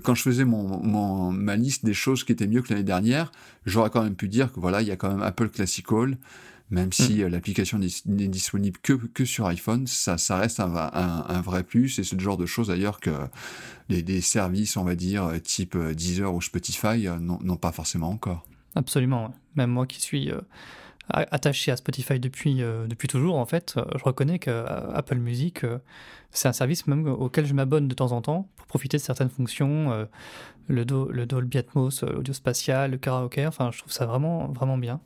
quand 0.03 0.15
je 0.15 0.23
faisais 0.23 0.43
mon, 0.43 1.31
ma 1.31 1.55
liste 1.55 1.85
des 1.85 1.93
choses 1.93 2.25
qui 2.25 2.33
étaient 2.33 2.47
mieux 2.47 2.61
que 2.61 2.73
l'année 2.73 2.83
dernière, 2.83 3.31
j'aurais 3.65 3.89
quand 3.89 4.03
même 4.03 4.15
pu 4.15 4.27
dire 4.27 4.51
que 4.51 4.59
voilà, 4.59 4.81
il 4.81 4.89
y 4.89 4.91
a 4.91 4.97
quand 4.97 5.09
même 5.09 5.21
Apple 5.21 5.47
Classical, 5.47 6.17
Même 6.73 6.91
si 6.91 7.23
mm. 7.23 7.27
l'application 7.27 7.79
n'est 7.79 8.27
disponible 8.27 8.79
que, 8.81 8.93
que 8.93 9.25
sur 9.25 9.45
iPhone, 9.47 9.87
ça, 9.87 10.17
ça 10.17 10.37
reste 10.37 10.59
un, 10.59 10.73
un, 10.73 11.41
vrai 11.41 11.63
plus. 11.63 11.99
Et 11.99 12.03
c'est 12.03 12.15
le 12.15 12.21
genre 12.21 12.37
de 12.37 12.45
choses 12.45 12.67
d'ailleurs 12.67 12.99
que 12.99 13.11
les, 13.89 14.01
des 14.01 14.21
services, 14.21 14.75
on 14.75 14.83
va 14.83 14.95
dire, 14.95 15.31
type 15.43 15.77
Deezer 15.77 16.33
ou 16.33 16.41
Spotify, 16.41 17.07
n'ont 17.19 17.57
pas 17.57 17.71
forcément 17.71 18.09
encore. 18.09 18.45
Absolument. 18.75 19.33
Même 19.55 19.69
moi 19.69 19.85
qui 19.85 20.01
suis 20.01 20.31
attaché 21.09 21.71
à 21.71 21.75
Spotify 21.75 22.19
depuis, 22.19 22.61
euh, 22.61 22.87
depuis 22.87 23.07
toujours, 23.07 23.37
en 23.37 23.45
fait, 23.45 23.75
euh, 23.77 23.83
je 23.97 24.03
reconnais 24.03 24.39
que 24.39 24.49
euh, 24.49 24.93
Apple 24.93 25.17
Music, 25.17 25.65
c'est 26.31 26.47
un 26.47 26.53
service 26.53 26.87
même 26.87 27.07
auquel 27.07 27.45
je 27.45 27.53
m'abonne 27.53 27.87
de 27.87 27.93
temps 27.93 28.11
en 28.11 28.21
temps 28.21 28.47
pour 28.55 28.67
profiter 28.67 28.97
de 28.97 29.01
certaines 29.01 29.29
fonctions, 29.29 30.07
le, 30.67 30.85
do, 30.85 31.09
le 31.11 31.25
Dolby 31.27 31.59
Atmos, 31.59 32.03
l'audio 32.03 32.33
spatial, 32.33 32.91
le 32.91 32.97
karaoke, 32.97 33.45
enfin, 33.45 33.69
je 33.71 33.79
trouve 33.79 33.91
ça 33.91 34.07
vraiment, 34.07 34.47
vraiment 34.47 34.77
bien. 34.77 34.99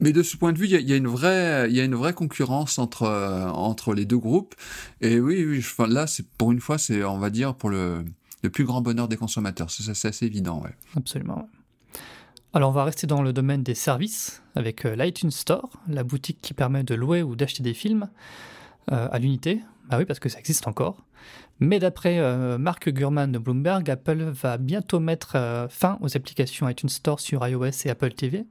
Mais 0.00 0.12
de 0.12 0.22
ce 0.22 0.36
point 0.36 0.52
de 0.52 0.58
vue, 0.58 0.66
il 0.66 0.88
y, 0.88 0.92
a 0.92 0.96
une 0.96 1.08
vraie, 1.08 1.68
il 1.68 1.76
y 1.76 1.80
a 1.80 1.84
une 1.84 1.94
vraie 1.94 2.12
concurrence 2.12 2.78
entre, 2.78 3.08
entre 3.52 3.94
les 3.94 4.04
deux 4.04 4.18
groupes. 4.18 4.54
Et 5.00 5.20
oui, 5.20 5.44
oui 5.44 5.64
là, 5.88 6.06
c'est 6.06 6.26
pour 6.38 6.52
une 6.52 6.60
fois, 6.60 6.78
c'est, 6.78 7.04
on 7.04 7.18
va 7.18 7.30
dire, 7.30 7.54
pour 7.54 7.70
le, 7.70 8.04
le 8.42 8.50
plus 8.50 8.64
grand 8.64 8.80
bonheur 8.82 9.08
des 9.08 9.16
consommateurs. 9.16 9.70
C'est 9.70 10.08
assez 10.08 10.26
évident. 10.26 10.62
Absolument. 10.96 11.48
Alors 12.54 12.68
on 12.68 12.72
va 12.72 12.84
rester 12.84 13.06
dans 13.06 13.22
le 13.22 13.32
domaine 13.32 13.62
des 13.62 13.74
services 13.74 14.42
avec 14.56 14.84
euh, 14.84 14.94
l'iTunes 14.94 15.30
Store, 15.30 15.70
la 15.88 16.04
boutique 16.04 16.38
qui 16.42 16.52
permet 16.52 16.82
de 16.84 16.94
louer 16.94 17.22
ou 17.22 17.34
d'acheter 17.34 17.62
des 17.62 17.72
films 17.72 18.10
euh, 18.90 19.08
à 19.10 19.18
l'unité. 19.18 19.62
Bah 19.88 19.96
oui, 19.98 20.04
parce 20.04 20.18
que 20.18 20.28
ça 20.28 20.38
existe 20.38 20.66
encore. 20.66 21.02
Mais 21.60 21.78
d'après 21.78 22.18
euh, 22.18 22.58
Mark 22.58 22.90
Gurman 22.90 23.32
de 23.32 23.38
Bloomberg, 23.38 23.88
Apple 23.88 24.22
va 24.22 24.58
bientôt 24.58 25.00
mettre 25.00 25.66
fin 25.70 25.96
aux 26.02 26.14
applications 26.14 26.68
iTunes 26.68 26.90
Store 26.90 27.20
sur 27.20 27.46
iOS 27.46 27.86
et 27.86 27.90
Apple 27.90 28.12
TV. 28.12 28.44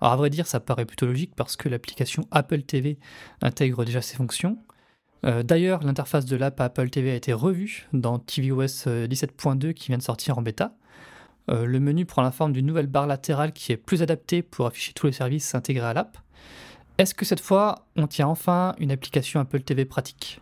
Alors 0.00 0.12
à 0.12 0.16
vrai 0.16 0.30
dire, 0.30 0.46
ça 0.46 0.60
paraît 0.60 0.84
plutôt 0.84 1.06
logique 1.06 1.34
parce 1.36 1.56
que 1.56 1.68
l'application 1.68 2.26
Apple 2.30 2.62
TV 2.62 2.98
intègre 3.40 3.84
déjà 3.84 4.02
ces 4.02 4.16
fonctions. 4.16 4.58
D'ailleurs, 5.22 5.82
l'interface 5.82 6.24
de 6.24 6.36
l'app 6.36 6.60
Apple 6.60 6.88
TV 6.88 7.10
a 7.10 7.14
été 7.16 7.32
revue 7.32 7.88
dans 7.92 8.20
tvOS 8.20 8.86
17.2 8.86 9.72
qui 9.72 9.88
vient 9.88 9.98
de 9.98 10.02
sortir 10.02 10.38
en 10.38 10.42
bêta. 10.42 10.76
Euh, 11.50 11.64
le 11.64 11.80
menu 11.80 12.06
prend 12.06 12.22
la 12.22 12.32
forme 12.32 12.52
d'une 12.52 12.66
nouvelle 12.66 12.86
barre 12.86 13.06
latérale 13.06 13.52
qui 13.52 13.72
est 13.72 13.76
plus 13.76 14.02
adaptée 14.02 14.42
pour 14.42 14.66
afficher 14.66 14.92
tous 14.92 15.06
les 15.06 15.12
services 15.12 15.54
intégrés 15.54 15.86
à 15.86 15.94
l'app. 15.94 16.18
Est-ce 16.98 17.14
que 17.14 17.24
cette 17.24 17.40
fois, 17.40 17.86
on 17.94 18.06
tient 18.06 18.26
enfin 18.26 18.74
une 18.78 18.90
application 18.90 19.38
Apple 19.40 19.60
TV 19.60 19.84
pratique? 19.84 20.40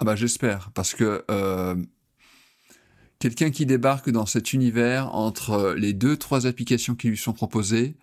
Ah 0.00 0.04
bah 0.04 0.16
j'espère, 0.16 0.70
parce 0.74 0.94
que 0.94 1.24
euh, 1.30 1.76
quelqu'un 3.18 3.50
qui 3.50 3.66
débarque 3.66 4.10
dans 4.10 4.26
cet 4.26 4.52
univers 4.52 5.14
entre 5.14 5.74
les 5.76 5.92
deux, 5.92 6.16
trois 6.16 6.46
applications 6.46 6.94
qui 6.94 7.08
lui 7.08 7.16
sont 7.16 7.32
proposées, 7.32 7.96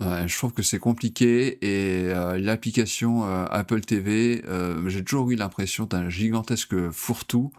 je 0.00 0.36
trouve 0.36 0.52
que 0.52 0.62
c'est 0.62 0.78
compliqué 0.78 1.58
et 1.62 2.08
euh, 2.08 2.38
l'application 2.38 3.24
Apple 3.24 3.80
TV, 3.80 4.42
j'ai 4.86 5.04
toujours 5.04 5.30
eu 5.30 5.36
l'impression 5.36 5.84
d'un 5.84 6.08
gigantesque 6.08 6.90
fourre-tout 6.90 7.52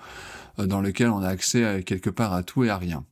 dans 0.58 0.82
lequel 0.82 1.10
on 1.10 1.22
a 1.22 1.28
accès 1.28 1.84
quelque 1.86 2.10
part 2.10 2.34
à 2.34 2.44
tout 2.44 2.64
et 2.64 2.70
à 2.70 2.78
rien. 2.78 3.06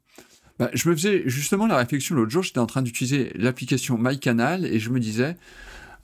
Bah, 0.58 0.70
je 0.74 0.88
me 0.90 0.96
faisais 0.96 1.24
justement 1.26 1.68
la 1.68 1.76
réflexion 1.78 2.16
l'autre 2.16 2.32
jour, 2.32 2.44
j'étais 2.44 2.60
en 2.60 2.66
train 2.66 2.82
d'utiliser 2.82 3.32
l'application 3.36 3.98
MyCanal 3.98 4.66
et 4.66 4.80
je 4.80 4.90
me 4.90 5.02
disais, 5.02 5.36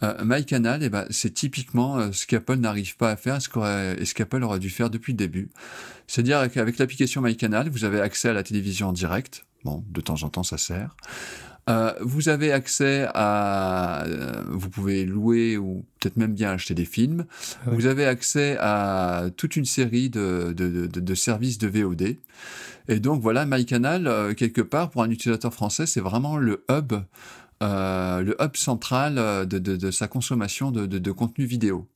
euh, 0.04 0.16
MyCanal, 0.26 0.84
eh 0.84 0.90
ben, 0.90 1.06
c'est 1.10 1.34
typiquement 1.34 1.98
euh, 1.98 2.12
ce 2.12 2.26
qu'Apple 2.26 2.56
n'arrive 2.56 2.98
pas 2.98 3.12
à 3.12 3.16
faire 3.16 3.38
et 3.38 4.06
ce 4.06 4.14
qu'Apple 4.14 4.44
aurait 4.44 4.60
dû 4.60 4.70
faire 4.70 4.90
depuis 4.90 5.14
le 5.14 5.18
début. 5.18 5.52
C'est-à-dire 6.08 6.52
qu'avec 6.52 6.80
l'application 6.80 7.22
MyCanal, 7.22 7.70
vous 7.70 7.86
avez 7.86 8.02
accès 8.02 8.30
à 8.30 8.34
la 8.34 8.44
télévision 8.44 8.90
en 8.90 8.94
direct. 8.94 9.46
Bon, 9.64 9.84
de 9.90 10.02
temps 10.02 10.24
en 10.24 10.30
temps, 10.30 10.44
ça 10.44 10.58
sert. 10.58 10.96
Euh, 11.70 11.94
vous 12.02 12.30
avez 12.30 12.52
accès 12.52 13.08
à, 13.14 14.04
euh, 14.06 14.44
vous 14.50 14.70
pouvez 14.70 15.06
louer 15.06 15.58
ou 15.58 15.86
peut-être 16.00 16.18
même 16.18 16.34
bien 16.34 16.52
acheter 16.52 16.74
des 16.74 16.86
films. 16.86 17.26
Vous 17.66 17.86
avez 17.86 18.06
accès 18.06 18.58
à 18.60 19.26
toute 19.38 19.56
une 19.56 19.66
série 19.66 20.10
de, 20.10 20.54
de, 20.56 20.88
de, 20.88 21.00
de, 21.00 21.16
services 21.16 21.60
de 21.60 21.68
VOD. 21.68 22.18
Et 22.88 23.00
donc 23.00 23.22
voilà, 23.22 23.46
MyCanal, 23.46 24.08
euh, 24.08 24.34
quelque 24.34 24.62
part, 24.62 24.90
pour 24.90 25.04
un 25.04 25.10
utilisateur 25.10 25.54
français, 25.54 25.86
c'est 25.86 26.02
vraiment 26.02 26.38
le 26.38 26.66
hub, 26.70 26.94
euh, 27.62 28.22
le 28.22 28.36
hub 28.42 28.56
central 28.56 29.46
de, 29.48 29.60
de 29.60 29.92
sa 29.92 30.08
consommation 30.08 30.72
de, 30.72 31.12
contenu 31.12 31.46
vidéo. 31.46 31.88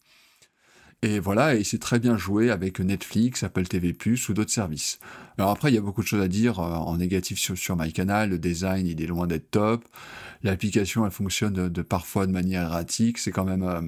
Et 1.05 1.19
voilà, 1.19 1.53
et 1.53 1.63
c'est 1.63 1.77
très 1.77 1.99
bien 1.99 2.17
joué 2.17 2.49
avec 2.49 2.79
Netflix, 2.79 3.43
Apple 3.43 3.67
TV+, 3.67 3.95
ou 4.27 4.33
d'autres 4.33 4.51
services. 4.51 4.97
Alors 5.37 5.51
après, 5.51 5.69
il 5.69 5.75
y 5.75 5.77
a 5.77 5.81
beaucoup 5.81 6.01
de 6.01 6.07
choses 6.07 6.23
à 6.23 6.27
dire 6.27 6.59
euh, 6.59 6.73
en 6.73 6.97
négatif 6.97 7.37
sur, 7.37 7.77
MyCanal. 7.77 8.31
Le 8.31 8.39
design, 8.39 8.87
il 8.87 8.99
est 8.99 9.05
loin 9.05 9.27
d'être 9.27 9.51
top. 9.51 9.85
L'application, 10.41 11.05
elle 11.05 11.11
fonctionne 11.11 11.69
de, 11.69 11.81
parfois 11.83 12.25
de 12.25 12.31
manière 12.31 12.63
erratique. 12.63 13.19
C'est 13.19 13.29
quand 13.29 13.45
même, 13.45 13.61
euh, 13.61 13.81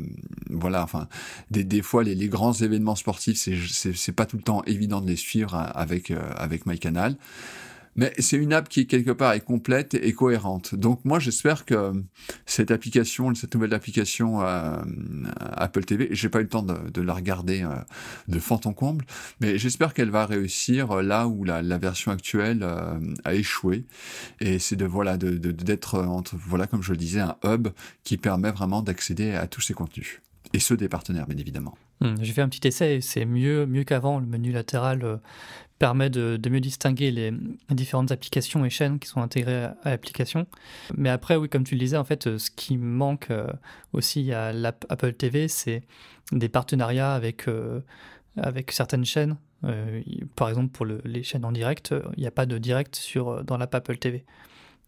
voilà, 0.51 0.83
enfin, 0.83 1.07
des, 1.49 1.63
des 1.63 1.81
fois, 1.81 2.03
les, 2.03 2.13
les, 2.13 2.27
grands 2.27 2.53
événements 2.53 2.95
sportifs, 2.95 3.37
c'est 3.39 4.11
pas 4.11 4.27
tout 4.27 4.37
le 4.37 4.43
temps 4.43 4.61
évident 4.65 5.01
de 5.01 5.07
les 5.07 5.15
suivre 5.15 5.55
euh, 5.55 5.65
avec, 5.73 6.13
avec 6.35 6.67
MyCanal. 6.67 7.15
Mais 7.97 8.13
c'est 8.19 8.37
une 8.37 8.53
app 8.53 8.69
qui 8.69 8.87
quelque 8.87 9.11
part 9.11 9.33
est 9.33 9.41
complète 9.41 9.95
et 9.95 10.13
cohérente. 10.13 10.75
Donc 10.75 11.03
moi 11.03 11.19
j'espère 11.19 11.65
que 11.65 11.93
cette 12.45 12.71
application, 12.71 13.33
cette 13.35 13.53
nouvelle 13.55 13.73
application 13.73 14.41
euh, 14.41 14.77
Apple 15.39 15.83
TV, 15.83 16.07
j'ai 16.11 16.29
pas 16.29 16.39
eu 16.39 16.43
le 16.43 16.49
temps 16.49 16.63
de, 16.63 17.01
la 17.01 17.13
regarder 17.13 17.63
euh, 17.63 17.69
de 18.27 18.39
fond 18.39 18.59
en 18.65 18.73
comble, 18.73 19.05
mais 19.41 19.57
j'espère 19.57 19.93
qu'elle 19.93 20.09
va 20.09 20.25
réussir 20.25 21.01
là 21.01 21.27
où 21.27 21.43
la, 21.43 21.61
version 21.77 22.11
actuelle 22.11 22.59
euh, 22.63 22.99
a 23.23 23.33
échoué. 23.33 23.85
Et 24.39 24.59
c'est 24.59 24.75
de 24.75 24.85
voilà 24.85 25.17
d'être 25.17 25.99
entre 25.99 26.35
voilà 26.37 26.67
comme 26.67 26.81
je 26.81 26.91
le 26.91 26.97
disais 26.97 27.19
un 27.19 27.35
hub 27.43 27.69
qui 28.03 28.17
permet 28.17 28.51
vraiment 28.51 28.81
d'accéder 28.81 29.33
à 29.33 29.47
tous 29.47 29.61
ces 29.61 29.73
contenus 29.73 30.21
et 30.53 30.59
ceux 30.59 30.77
des 30.77 30.89
partenaires 30.89 31.27
bien 31.27 31.37
évidemment. 31.37 31.77
Hmm, 32.01 32.15
j'ai 32.21 32.33
fait 32.33 32.41
un 32.41 32.49
petit 32.49 32.67
essai 32.67 33.01
c'est 33.01 33.25
mieux 33.25 33.65
mieux 33.65 33.83
qu'avant 33.83 34.19
le 34.19 34.27
menu 34.27 34.51
latéral 34.51 35.19
permet 35.77 36.09
de, 36.09 36.49
mieux 36.49 36.59
distinguer 36.59 37.11
les, 37.11 37.33
différentes 37.69 38.11
applications 38.11 38.65
et 38.65 38.69
chaînes 38.69 38.99
qui 38.99 39.07
sont 39.07 39.21
intégrées 39.21 39.65
à, 39.65 39.77
l'application. 39.85 40.47
Mais 40.95 41.09
après, 41.09 41.35
oui, 41.35 41.49
comme 41.49 41.63
tu 41.63 41.75
le 41.75 41.79
disais, 41.79 41.97
en 41.97 42.03
fait, 42.03 42.27
euh, 42.27 42.37
ce 42.37 42.51
qui 42.51 42.77
manque 42.77 43.29
euh, 43.31 43.47
aussi 43.93 44.31
à 44.33 44.53
l'app 44.53 44.85
Apple 44.89 45.13
TV, 45.13 45.47
c'est 45.47 45.83
des 46.31 46.49
partenariats 46.49 47.13
avec, 47.13 47.47
euh, 47.47 47.81
avec 48.37 48.71
certaines 48.71 49.05
chaînes. 49.05 49.37
par 50.35 50.49
exemple, 50.49 50.69
pour 50.69 50.85
les 50.85 51.23
chaînes 51.23 51.45
en 51.45 51.51
direct, 51.51 51.93
il 52.15 52.21
n'y 52.21 52.27
a 52.27 52.31
pas 52.31 52.45
de 52.45 52.57
direct 52.57 52.95
sur, 52.95 53.43
dans 53.43 53.57
l'app 53.57 53.73
Apple 53.73 53.97
TV. 53.97 54.25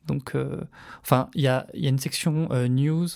Donc, 0.05 0.35
enfin, 1.01 1.29
il 1.35 1.41
y 1.41 1.47
a, 1.47 1.67
y 1.73 1.87
a, 1.87 1.89
une 1.89 1.99
section 1.99 2.49
news 2.69 3.07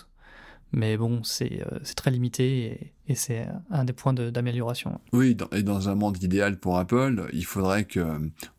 mais 0.74 0.98
bon, 0.98 1.24
c'est 1.24 1.62
euh, 1.62 1.80
très 1.96 2.12
limité 2.12 2.93
c'est 3.16 3.46
un 3.70 3.84
des 3.84 3.92
points 3.92 4.14
d'amélioration. 4.14 5.00
Oui, 5.12 5.36
et 5.52 5.64
dans 5.64 5.90
un 5.90 5.96
monde 5.96 6.22
idéal 6.24 6.58
pour 6.58 6.78
Apple, 6.78 7.28
il 7.34 7.46
faudrait 7.46 7.86
qu'on 7.86 8.00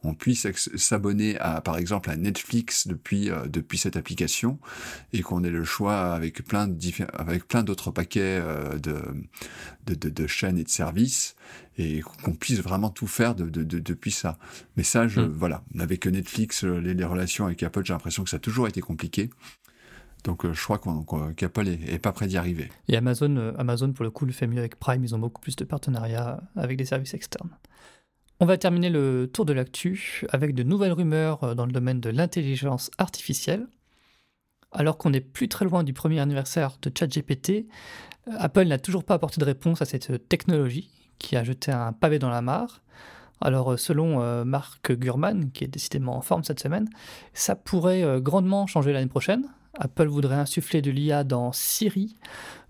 euh, 0.05 0.13
puisse 0.19 0.47
s'abonner 0.77 1.39
à, 1.39 1.63
par 1.63 1.79
exemple, 1.79 2.11
à 2.11 2.17
Netflix 2.17 2.87
depuis, 2.87 3.31
euh, 3.31 3.47
depuis 3.47 3.79
cette 3.79 3.97
application 3.97 4.59
et 5.15 5.23
qu'on 5.23 5.45
ait 5.45 5.51
le 5.51 5.65
choix 5.65 6.13
avec 6.13 6.45
plein 6.45 6.71
avec 7.15 7.49
plein 7.49 7.63
d'autres 7.63 7.91
paquets 7.91 8.43
de, 8.83 9.01
de, 9.87 10.09
de, 10.09 10.27
chaînes 10.27 10.59
et 10.59 10.65
de 10.65 10.69
services 10.69 11.37
et 11.79 12.01
qu'on 12.01 12.35
puisse 12.35 12.61
vraiment 12.61 12.91
tout 12.91 13.07
faire 13.07 13.35
de, 13.35 13.49
depuis 13.49 14.13
ça. 14.13 14.39
Mais 14.77 14.83
ça, 14.83 15.09
je, 15.09 15.21
mm. 15.21 15.29
voilà, 15.29 15.63
avec 15.79 16.07
Netflix, 16.07 16.65
les, 16.65 16.93
les 16.95 17.05
relations 17.05 17.47
avec 17.47 17.63
Apple, 17.63 17.83
j'ai 17.85 17.95
l'impression 17.95 18.25
que 18.25 18.31
ça 18.31 18.37
a 18.37 18.41
toujours 18.41 18.69
été 18.69 18.81
compliqué. 18.81 19.31
Donc 20.25 20.45
euh, 20.45 20.53
je 20.53 20.63
crois 20.63 20.81
qu'Apple 21.37 21.65
n'est 21.65 21.99
pas 21.99 22.13
prêt 22.13 22.27
d'y 22.27 22.37
arriver. 22.37 22.71
Et 22.89 22.97
Amazon, 22.97 23.37
euh, 23.37 23.53
Amazon, 23.59 23.93
pour 23.93 24.05
le 24.05 24.11
coup, 24.11 24.25
le 24.25 24.33
fait 24.33 24.47
mieux 24.47 24.59
avec 24.59 24.77
Prime. 24.77 25.05
Ils 25.05 25.15
ont 25.15 25.19
beaucoup 25.19 25.41
plus 25.41 25.55
de 25.55 25.65
partenariats 25.65 26.41
avec 26.57 26.79
des 26.79 26.87
services 26.87 27.15
externes. 27.15 27.51
On 28.41 28.47
va 28.47 28.57
terminer 28.57 28.91
le 28.91 29.31
tour 29.33 29.45
de 29.45 29.53
l'actu 29.53 30.25
avec 30.31 30.55
de 30.55 30.63
nouvelles 30.63 30.93
rumeurs 30.93 31.45
euh, 31.45 31.55
dans 31.55 31.67
le 31.67 31.73
domaine 31.73 32.01
de 32.01 32.11
l'intelligence 32.11 32.91
artificielle. 32.99 33.67
Alors 34.73 34.99
qu'on 34.99 35.11
n'est 35.11 35.21
plus 35.21 35.49
très 35.49 35.67
loin 35.67 35.85
du 35.85 35.93
premier 35.93 36.19
anniversaire 36.19 36.79
de 36.83 36.91
ChatGPT, 36.93 37.67
Apple 38.39 38.65
n'a 38.65 38.79
toujours 38.79 39.05
pas 39.05 39.15
apporté 39.15 39.39
de 39.39 39.45
réponse 39.45 39.83
à 39.83 39.85
cette 39.85 40.29
technologie 40.29 40.91
qui 41.19 41.37
a 41.37 41.45
jeté 41.45 41.71
un 41.71 41.93
pavé 41.93 42.19
dans 42.19 42.31
la 42.31 42.43
mare. 42.43 42.83
Alors 43.41 43.79
selon 43.79 44.45
Mark 44.45 44.91
Gurman, 44.91 45.53
qui 45.53 45.63
est 45.63 45.69
décidément 45.69 46.17
en 46.17 46.23
forme 46.23 46.43
cette 46.43 46.59
semaine, 46.59 46.89
ça 47.35 47.55
pourrait 47.55 48.21
grandement 48.21 48.67
changer 48.67 48.93
l'année 48.93 49.07
prochaine, 49.07 49.47
Apple 49.79 50.07
voudrait 50.07 50.37
insuffler 50.37 50.83
de 50.83 50.91
l'IA 50.91 51.25
dans 51.25 51.53
Siri, 51.53 52.17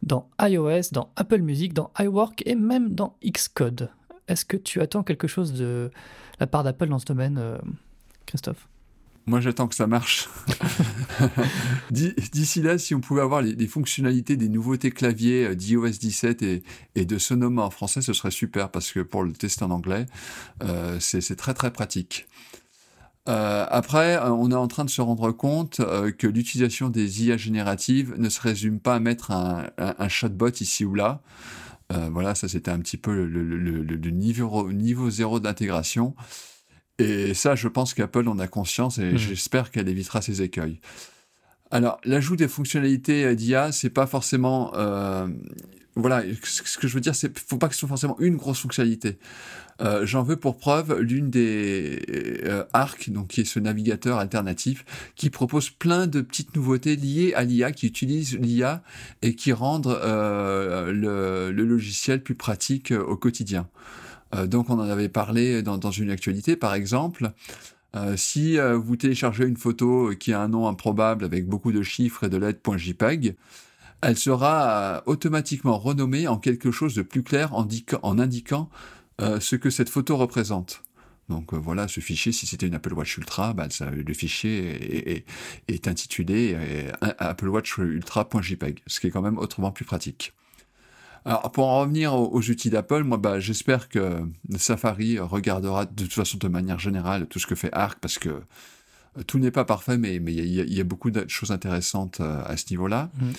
dans 0.03 0.29
iOS, 0.41 0.91
dans 0.93 1.11
Apple 1.17 1.41
Music, 1.41 1.73
dans 1.73 1.91
iWork 1.99 2.43
et 2.47 2.55
même 2.55 2.95
dans 2.95 3.17
Xcode. 3.25 3.91
Est-ce 4.29 4.45
que 4.45 4.57
tu 4.57 4.81
attends 4.81 5.03
quelque 5.03 5.27
chose 5.27 5.53
de 5.53 5.91
la 6.41 6.47
part 6.47 6.65
d'Apple 6.65 6.89
dans 6.89 6.99
ce 6.99 7.05
domaine, 7.05 7.37
euh, 7.39 7.59
Christophe? 8.27 8.69
Moi, 9.27 9.41
j'attends 9.41 9.69
que 9.69 9.75
ça 9.75 9.87
marche. 9.87 10.29
D'ici 11.91 12.61
là, 12.61 12.77
si 12.77 12.95
on 12.95 13.01
pouvait 13.01 13.23
avoir 13.23 13.41
les, 13.41 13.67
fonctionnalités 13.67 14.37
des 14.37 14.51
nouveautés 14.51 14.91
claviers 14.91 15.47
euh, 15.47 15.55
d'iOS 15.55 15.89
17 15.89 16.43
et, 16.43 17.05
de 17.05 17.19
Sonoma 17.19 17.63
en 17.63 17.71
français, 17.71 18.03
ce 18.03 18.13
serait 18.13 18.31
super 18.31 18.71
parce 18.71 18.93
que 18.93 19.01
pour 19.01 19.25
le 19.25 19.33
tester 19.33 19.65
en 19.65 19.71
anglais, 19.71 20.05
euh, 20.63 20.99
c'est 21.01 21.37
très 21.37 21.55
très 21.55 21.73
pratique. 21.73 22.27
Euh, 23.27 23.65
après, 23.71 24.17
euh, 24.17 24.31
on 24.31 24.51
est 24.51 24.57
en 24.57 24.69
train 24.69 24.85
de 24.85 24.91
se 24.91 25.01
rendre 25.01 25.33
compte 25.33 25.81
euh, 25.81 26.11
que 26.11 26.27
l'utilisation 26.27 26.91
des 26.91 27.25
IA 27.25 27.37
génératives 27.39 28.15
ne 28.19 28.29
se 28.29 28.41
résume 28.41 28.81
pas 28.81 28.97
à 28.97 29.01
mettre 29.01 29.31
un, 29.31 29.71
un, 29.79 30.09
chatbot 30.09 30.51
ici 30.61 30.85
ou 30.85 30.95
là. 30.95 31.23
voilà, 32.11 32.35
ça 32.35 32.49
c'était 32.49 32.71
un 32.71 32.81
petit 32.81 32.97
peu 32.97 33.15
le, 33.15 33.27
le, 33.27 33.83
le, 33.83 34.11
niveau, 34.11 34.71
niveau 34.73 35.11
zéro 35.11 35.41
d'intégration. 35.41 36.15
Et 36.99 37.35
ça, 37.35 37.55
je 37.55 37.67
pense 37.67 37.95
qu'Apple 37.95 38.29
en 38.29 38.39
a 38.39 38.47
conscience 38.47 38.99
et 38.99 39.13
mmh. 39.13 39.19
j'espère 39.19 39.71
qu'elle 39.71 39.89
évitera 39.89 40.21
ces 40.21 40.43
écueils. 40.43 40.81
Alors, 41.71 41.99
l'ajout 42.05 42.37
des 42.37 42.47
fonctionnalités 42.47 43.35
d'IA, 43.35 43.73
c'est 43.73 43.91
pas 43.91 44.07
forcément 44.07 44.73
voilà, 45.97 46.23
ce 46.43 46.79
que 46.79 46.89
je 46.89 46.95
veux 46.95 47.01
dire, 47.01 47.15
c'est 47.15 47.39
faut 47.39 47.57
pas 47.57 47.69
que 47.69 47.75
ce 47.75 47.81
soit 47.81 47.89
forcément 47.89 48.17
une 48.19 48.37
grosse 48.37 48.61
fonctionnalité. 48.61 49.19
Euh, 49.81 50.05
J'en 50.07 50.23
veux 50.23 50.37
pour 50.37 50.59
preuve 50.59 51.01
l'une 51.01 51.31
des 51.31 52.03
euh, 52.45 52.65
Arc, 52.73 53.11
donc 53.11 53.29
qui 53.29 53.43
est 53.43 53.45
ce 53.45 53.61
navigateur 53.61 54.19
alternatif, 54.19 54.85
qui 55.15 55.31
propose 55.31 55.71
plein 55.71 56.07
de 56.07 56.21
petites 56.21 56.57
nouveautés 56.57 56.97
liées 56.97 57.33
à 57.35 57.45
l'IA, 57.45 57.71
qui 57.71 57.87
utilisent 57.87 58.39
l'IA 58.39 58.83
et 59.23 59.37
qui 59.37 59.53
rendent 59.53 59.87
euh, 59.87 60.93
le, 61.53 61.65
logiciel 61.65 62.23
plus 62.23 62.35
pratique 62.35 62.91
euh, 62.91 63.03
au 63.03 63.17
quotidien. 63.17 63.69
Donc 64.49 64.69
on 64.69 64.81
en 64.81 64.89
avait 64.89 65.09
parlé 65.09 65.63
dans, 65.63 65.79
une 65.93 66.11
actualité, 66.11 66.57
par 66.57 66.75
exemple. 66.75 67.31
Si 68.17 68.59
vous 68.59 68.97
téléchargez 68.97 69.45
une 69.45 69.57
photo 69.57 70.11
qui 70.19 70.33
a 70.33 70.41
un 70.41 70.49
nom 70.49 70.67
improbable 70.67 71.25
avec 71.25 71.47
beaucoup 71.47 71.71
de 71.71 71.85
chiffres 71.85 72.25
et 72.25 72.29
de 72.29 72.37
lettres.jpg, 72.37 73.37
elle 74.05 74.19
sera 74.19 75.03
automatiquement 75.07 75.79
renommée 75.79 76.29
en 76.29 76.39
quelque 76.39 76.71
chose 76.71 76.95
de 76.95 77.03
plus 77.03 77.23
clair 77.23 77.55
en, 77.55 78.19
indiquant 78.19 78.69
euh, 79.21 79.41
ce 79.41 79.57
que 79.57 79.71
cette 79.71 79.89
photo 79.89 80.17
représente. 80.17 80.83
Donc 81.31 81.55
euh, 81.55 81.57
voilà, 81.57 81.89
ce 81.89 82.01
fichier, 82.01 82.31
si 82.31 82.47
c'était 82.47 82.67
une 82.67 82.75
Apple 82.75 82.93
Watch 82.93 83.17
Ultra, 83.17 83.55
bah, 83.55 83.67
le 83.91 84.15
fichier 84.15 85.25
est, 85.69 85.89
intitulé 85.89 86.53
euh, 86.55 86.93
Apple 87.01 87.49
Watch 87.49 87.79
Ultra.jpg, 87.79 88.81
ce 88.87 89.01
qui 89.01 89.07
est 89.07 89.11
quand 89.11 89.23
même 89.23 89.39
autrement 89.39 89.73
plus 89.73 89.87
pratique. 89.87 90.35
Alors 91.25 91.51
pour 91.51 91.67
en 91.67 91.81
revenir 91.81 92.13
aux, 92.15 92.51
outils 92.51 92.69
d'Apple, 92.69 93.05
moi 93.05 93.17
bah, 93.17 93.41
j'espère 93.41 93.89
que 93.89 94.21
Safari 94.59 95.19
regardera 95.19 95.87
de 95.87 96.03
toute 96.03 96.13
façon 96.13 96.37
de 96.37 96.49
manière 96.49 96.79
générale 96.79 97.27
tout 97.27 97.39
ce 97.39 97.47
que 97.47 97.55
fait 97.55 97.73
Arc 97.73 97.99
parce 97.99 98.19
que 98.19 98.43
tout 99.27 99.39
n'est 99.39 99.51
pas 99.51 99.65
parfait, 99.65 99.97
mais 99.97 100.17
il 100.17 100.75
y, 100.75 100.81
a 100.81 100.85
beaucoup 100.85 101.11
de 101.11 101.25
choses 101.29 101.53
intéressantes 101.53 102.21
à 102.21 102.55
ce 102.59 102.67
niveau-là. 102.71 103.11
Mmh. 103.15 103.31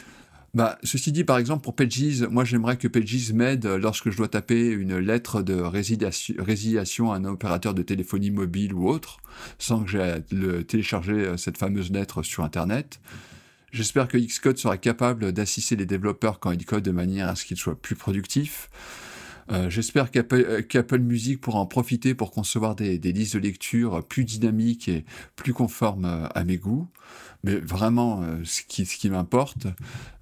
Bah, 0.56 0.80
ceci 0.84 1.12
dit, 1.12 1.26
par 1.26 1.38
exemple, 1.38 1.64
pour 1.64 1.76
Pages, 1.76 2.22
moi 2.32 2.46
j'aimerais 2.46 2.78
que 2.78 2.88
Pages 2.88 3.34
m'aide 3.34 3.66
lorsque 3.66 4.10
je 4.10 4.16
dois 4.16 4.30
taper 4.30 4.70
une 4.70 4.98
lettre 4.98 5.42
de 5.42 5.56
résiliation 5.56 7.12
à 7.12 7.18
un 7.18 7.26
opérateur 7.26 7.74
de 7.74 7.82
téléphonie 7.82 8.32
mobile 8.32 8.74
ou 8.74 8.88
autre, 8.88 9.18
sans 9.60 9.84
que 9.84 9.92
j'aie 9.92 10.24
le 10.32 10.64
télécharger 10.64 11.12
euh, 11.12 11.36
cette 11.36 11.58
fameuse 11.58 11.92
lettre 11.92 12.24
sur 12.24 12.46
Internet. 12.46 13.02
J'espère 13.74 14.08
que 14.08 14.18
Xcode 14.18 14.58
sera 14.58 14.78
capable 14.78 15.34
d'assister 15.34 15.76
les 15.76 15.86
développeurs 15.86 16.40
quand 16.40 16.52
ils 16.52 16.66
codent 16.66 16.86
de 16.86 16.92
manière 16.92 17.28
à 17.28 17.36
ce 17.36 17.44
qu'ils 17.44 17.58
soient 17.58 17.78
plus 17.78 17.98
productifs. 17.98 18.70
Euh, 19.52 19.70
j'espère 19.70 20.08
euh, 20.16 20.62
qu'Apple, 20.62 21.00
Music 21.00 21.40
pourra 21.40 21.60
en 21.60 21.66
profiter 21.66 22.16
pour 22.16 22.32
concevoir 22.32 22.76
des, 22.76 22.98
listes 22.98 23.36
de 23.36 23.40
lecture 23.40 24.04
plus 24.04 24.24
dynamiques 24.24 24.88
et 24.88 25.06
plus 25.36 25.54
conformes 25.54 26.30
à 26.34 26.44
mes 26.44 26.58
goûts. 26.58 26.88
Mais 27.46 27.58
vraiment, 27.58 28.24
euh, 28.24 28.42
ce 28.44 28.64
qui, 28.64 29.10
m'importe, 29.10 29.68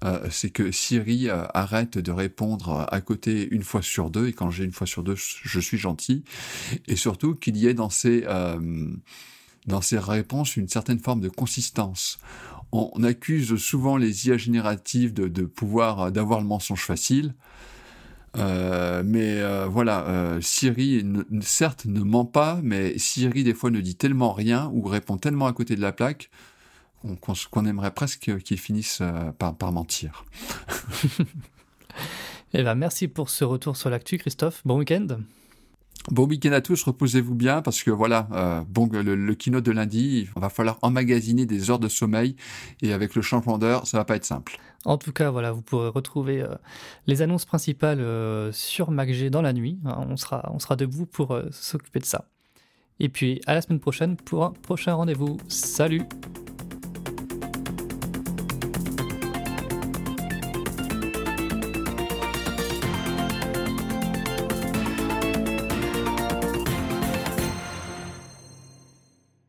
euh, 0.04 0.28
c'est 0.30 0.50
que 0.50 0.70
Siri 0.70 1.30
euh, 1.30 1.46
arrête 1.54 1.96
de 1.96 2.12
répondre 2.12 2.86
à 2.92 3.00
côté 3.00 3.48
une 3.50 3.62
fois 3.62 3.80
sur 3.80 4.10
deux, 4.10 4.28
et 4.28 4.34
quand 4.34 4.50
j'ai 4.50 4.64
une 4.64 4.72
fois 4.72 4.86
sur 4.86 5.02
deux, 5.02 5.16
je 5.16 5.58
suis 5.58 5.78
gentil, 5.78 6.22
et 6.86 6.96
surtout 6.96 7.34
qu'il 7.34 7.56
y 7.56 7.66
ait 7.66 7.72
dans 7.72 7.88
ces, 7.88 8.26
dans 9.66 9.80
ces 9.80 9.98
réponses 9.98 10.56
une 10.56 10.68
certaine 10.68 10.98
forme 10.98 11.20
de 11.20 11.30
consistance. 11.30 12.18
On, 12.72 13.02
accuse 13.04 13.56
souvent 13.56 13.96
les 13.96 14.26
IA 14.28 14.36
génératives 14.36 15.14
de 15.14 15.44
pouvoir 15.44 16.12
d'avoir 16.12 16.42
le 16.42 16.46
mensonge 16.46 16.84
facile. 16.84 17.34
Mais 18.36 19.42
voilà, 19.66 20.38
Siri, 20.40 21.04
certes, 21.42 21.84
ne 21.86 22.00
ment 22.00 22.24
pas, 22.24 22.60
mais 22.62 22.98
Siri, 22.98 23.44
des 23.44 23.54
fois, 23.54 23.70
ne 23.70 23.80
dit 23.80 23.96
tellement 23.96 24.32
rien 24.32 24.70
ou 24.72 24.82
répond 24.82 25.16
tellement 25.16 25.46
à 25.46 25.52
côté 25.52 25.76
de 25.76 25.80
la 25.80 25.92
plaque 25.92 26.30
qu'on 27.50 27.66
aimerait 27.66 27.92
presque 27.92 28.28
euh, 28.28 29.32
par, 29.32 29.56
par 29.56 29.72
mentir. 29.72 30.24
eh 32.54 32.62
ben, 32.62 32.74
merci 32.74 33.08
pour 33.08 33.30
ce 33.30 33.44
retour 33.44 33.76
sur 33.76 33.90
l'actu, 33.90 34.18
Christophe. 34.18 34.62
Bon 34.64 34.78
week-end. 34.78 35.06
Bon 36.10 36.26
week-end 36.26 36.52
à 36.52 36.60
tous, 36.60 36.82
reposez-vous 36.82 37.34
bien 37.34 37.62
parce 37.62 37.82
que 37.82 37.90
voilà, 37.90 38.28
euh, 38.32 38.62
bon, 38.68 38.88
le, 38.92 39.14
le 39.14 39.34
keynote 39.34 39.64
de 39.64 39.72
lundi, 39.72 40.28
il 40.36 40.40
va 40.40 40.50
falloir 40.50 40.78
emmagasiner 40.82 41.46
des 41.46 41.70
heures 41.70 41.78
de 41.78 41.88
sommeil 41.88 42.36
et 42.82 42.92
avec 42.92 43.14
le 43.14 43.22
changement 43.22 43.56
d'heure, 43.56 43.86
ça 43.86 43.96
va 43.96 44.04
pas 44.04 44.16
être 44.16 44.26
simple. 44.26 44.58
En 44.84 44.98
tout 44.98 45.12
cas, 45.12 45.30
voilà, 45.30 45.52
vous 45.52 45.62
pourrez 45.62 45.88
retrouver 45.88 46.42
euh, 46.42 46.54
les 47.06 47.22
annonces 47.22 47.46
principales 47.46 48.04
sur 48.52 48.90
MacG 48.90 49.30
dans 49.30 49.40
la 49.40 49.54
nuit. 49.54 49.78
Hein, 49.86 50.06
on, 50.10 50.16
sera, 50.18 50.50
on 50.52 50.58
sera 50.58 50.76
debout 50.76 51.06
pour 51.06 51.38
s'occuper 51.50 52.00
de 52.00 52.04
ça. 52.04 52.26
Et 53.00 53.08
puis 53.08 53.40
à 53.46 53.54
la 53.54 53.62
semaine 53.62 53.80
prochaine 53.80 54.16
pour 54.16 54.44
un 54.44 54.50
prochain 54.50 54.94
rendez-vous. 54.94 55.38
Salut 55.48 56.02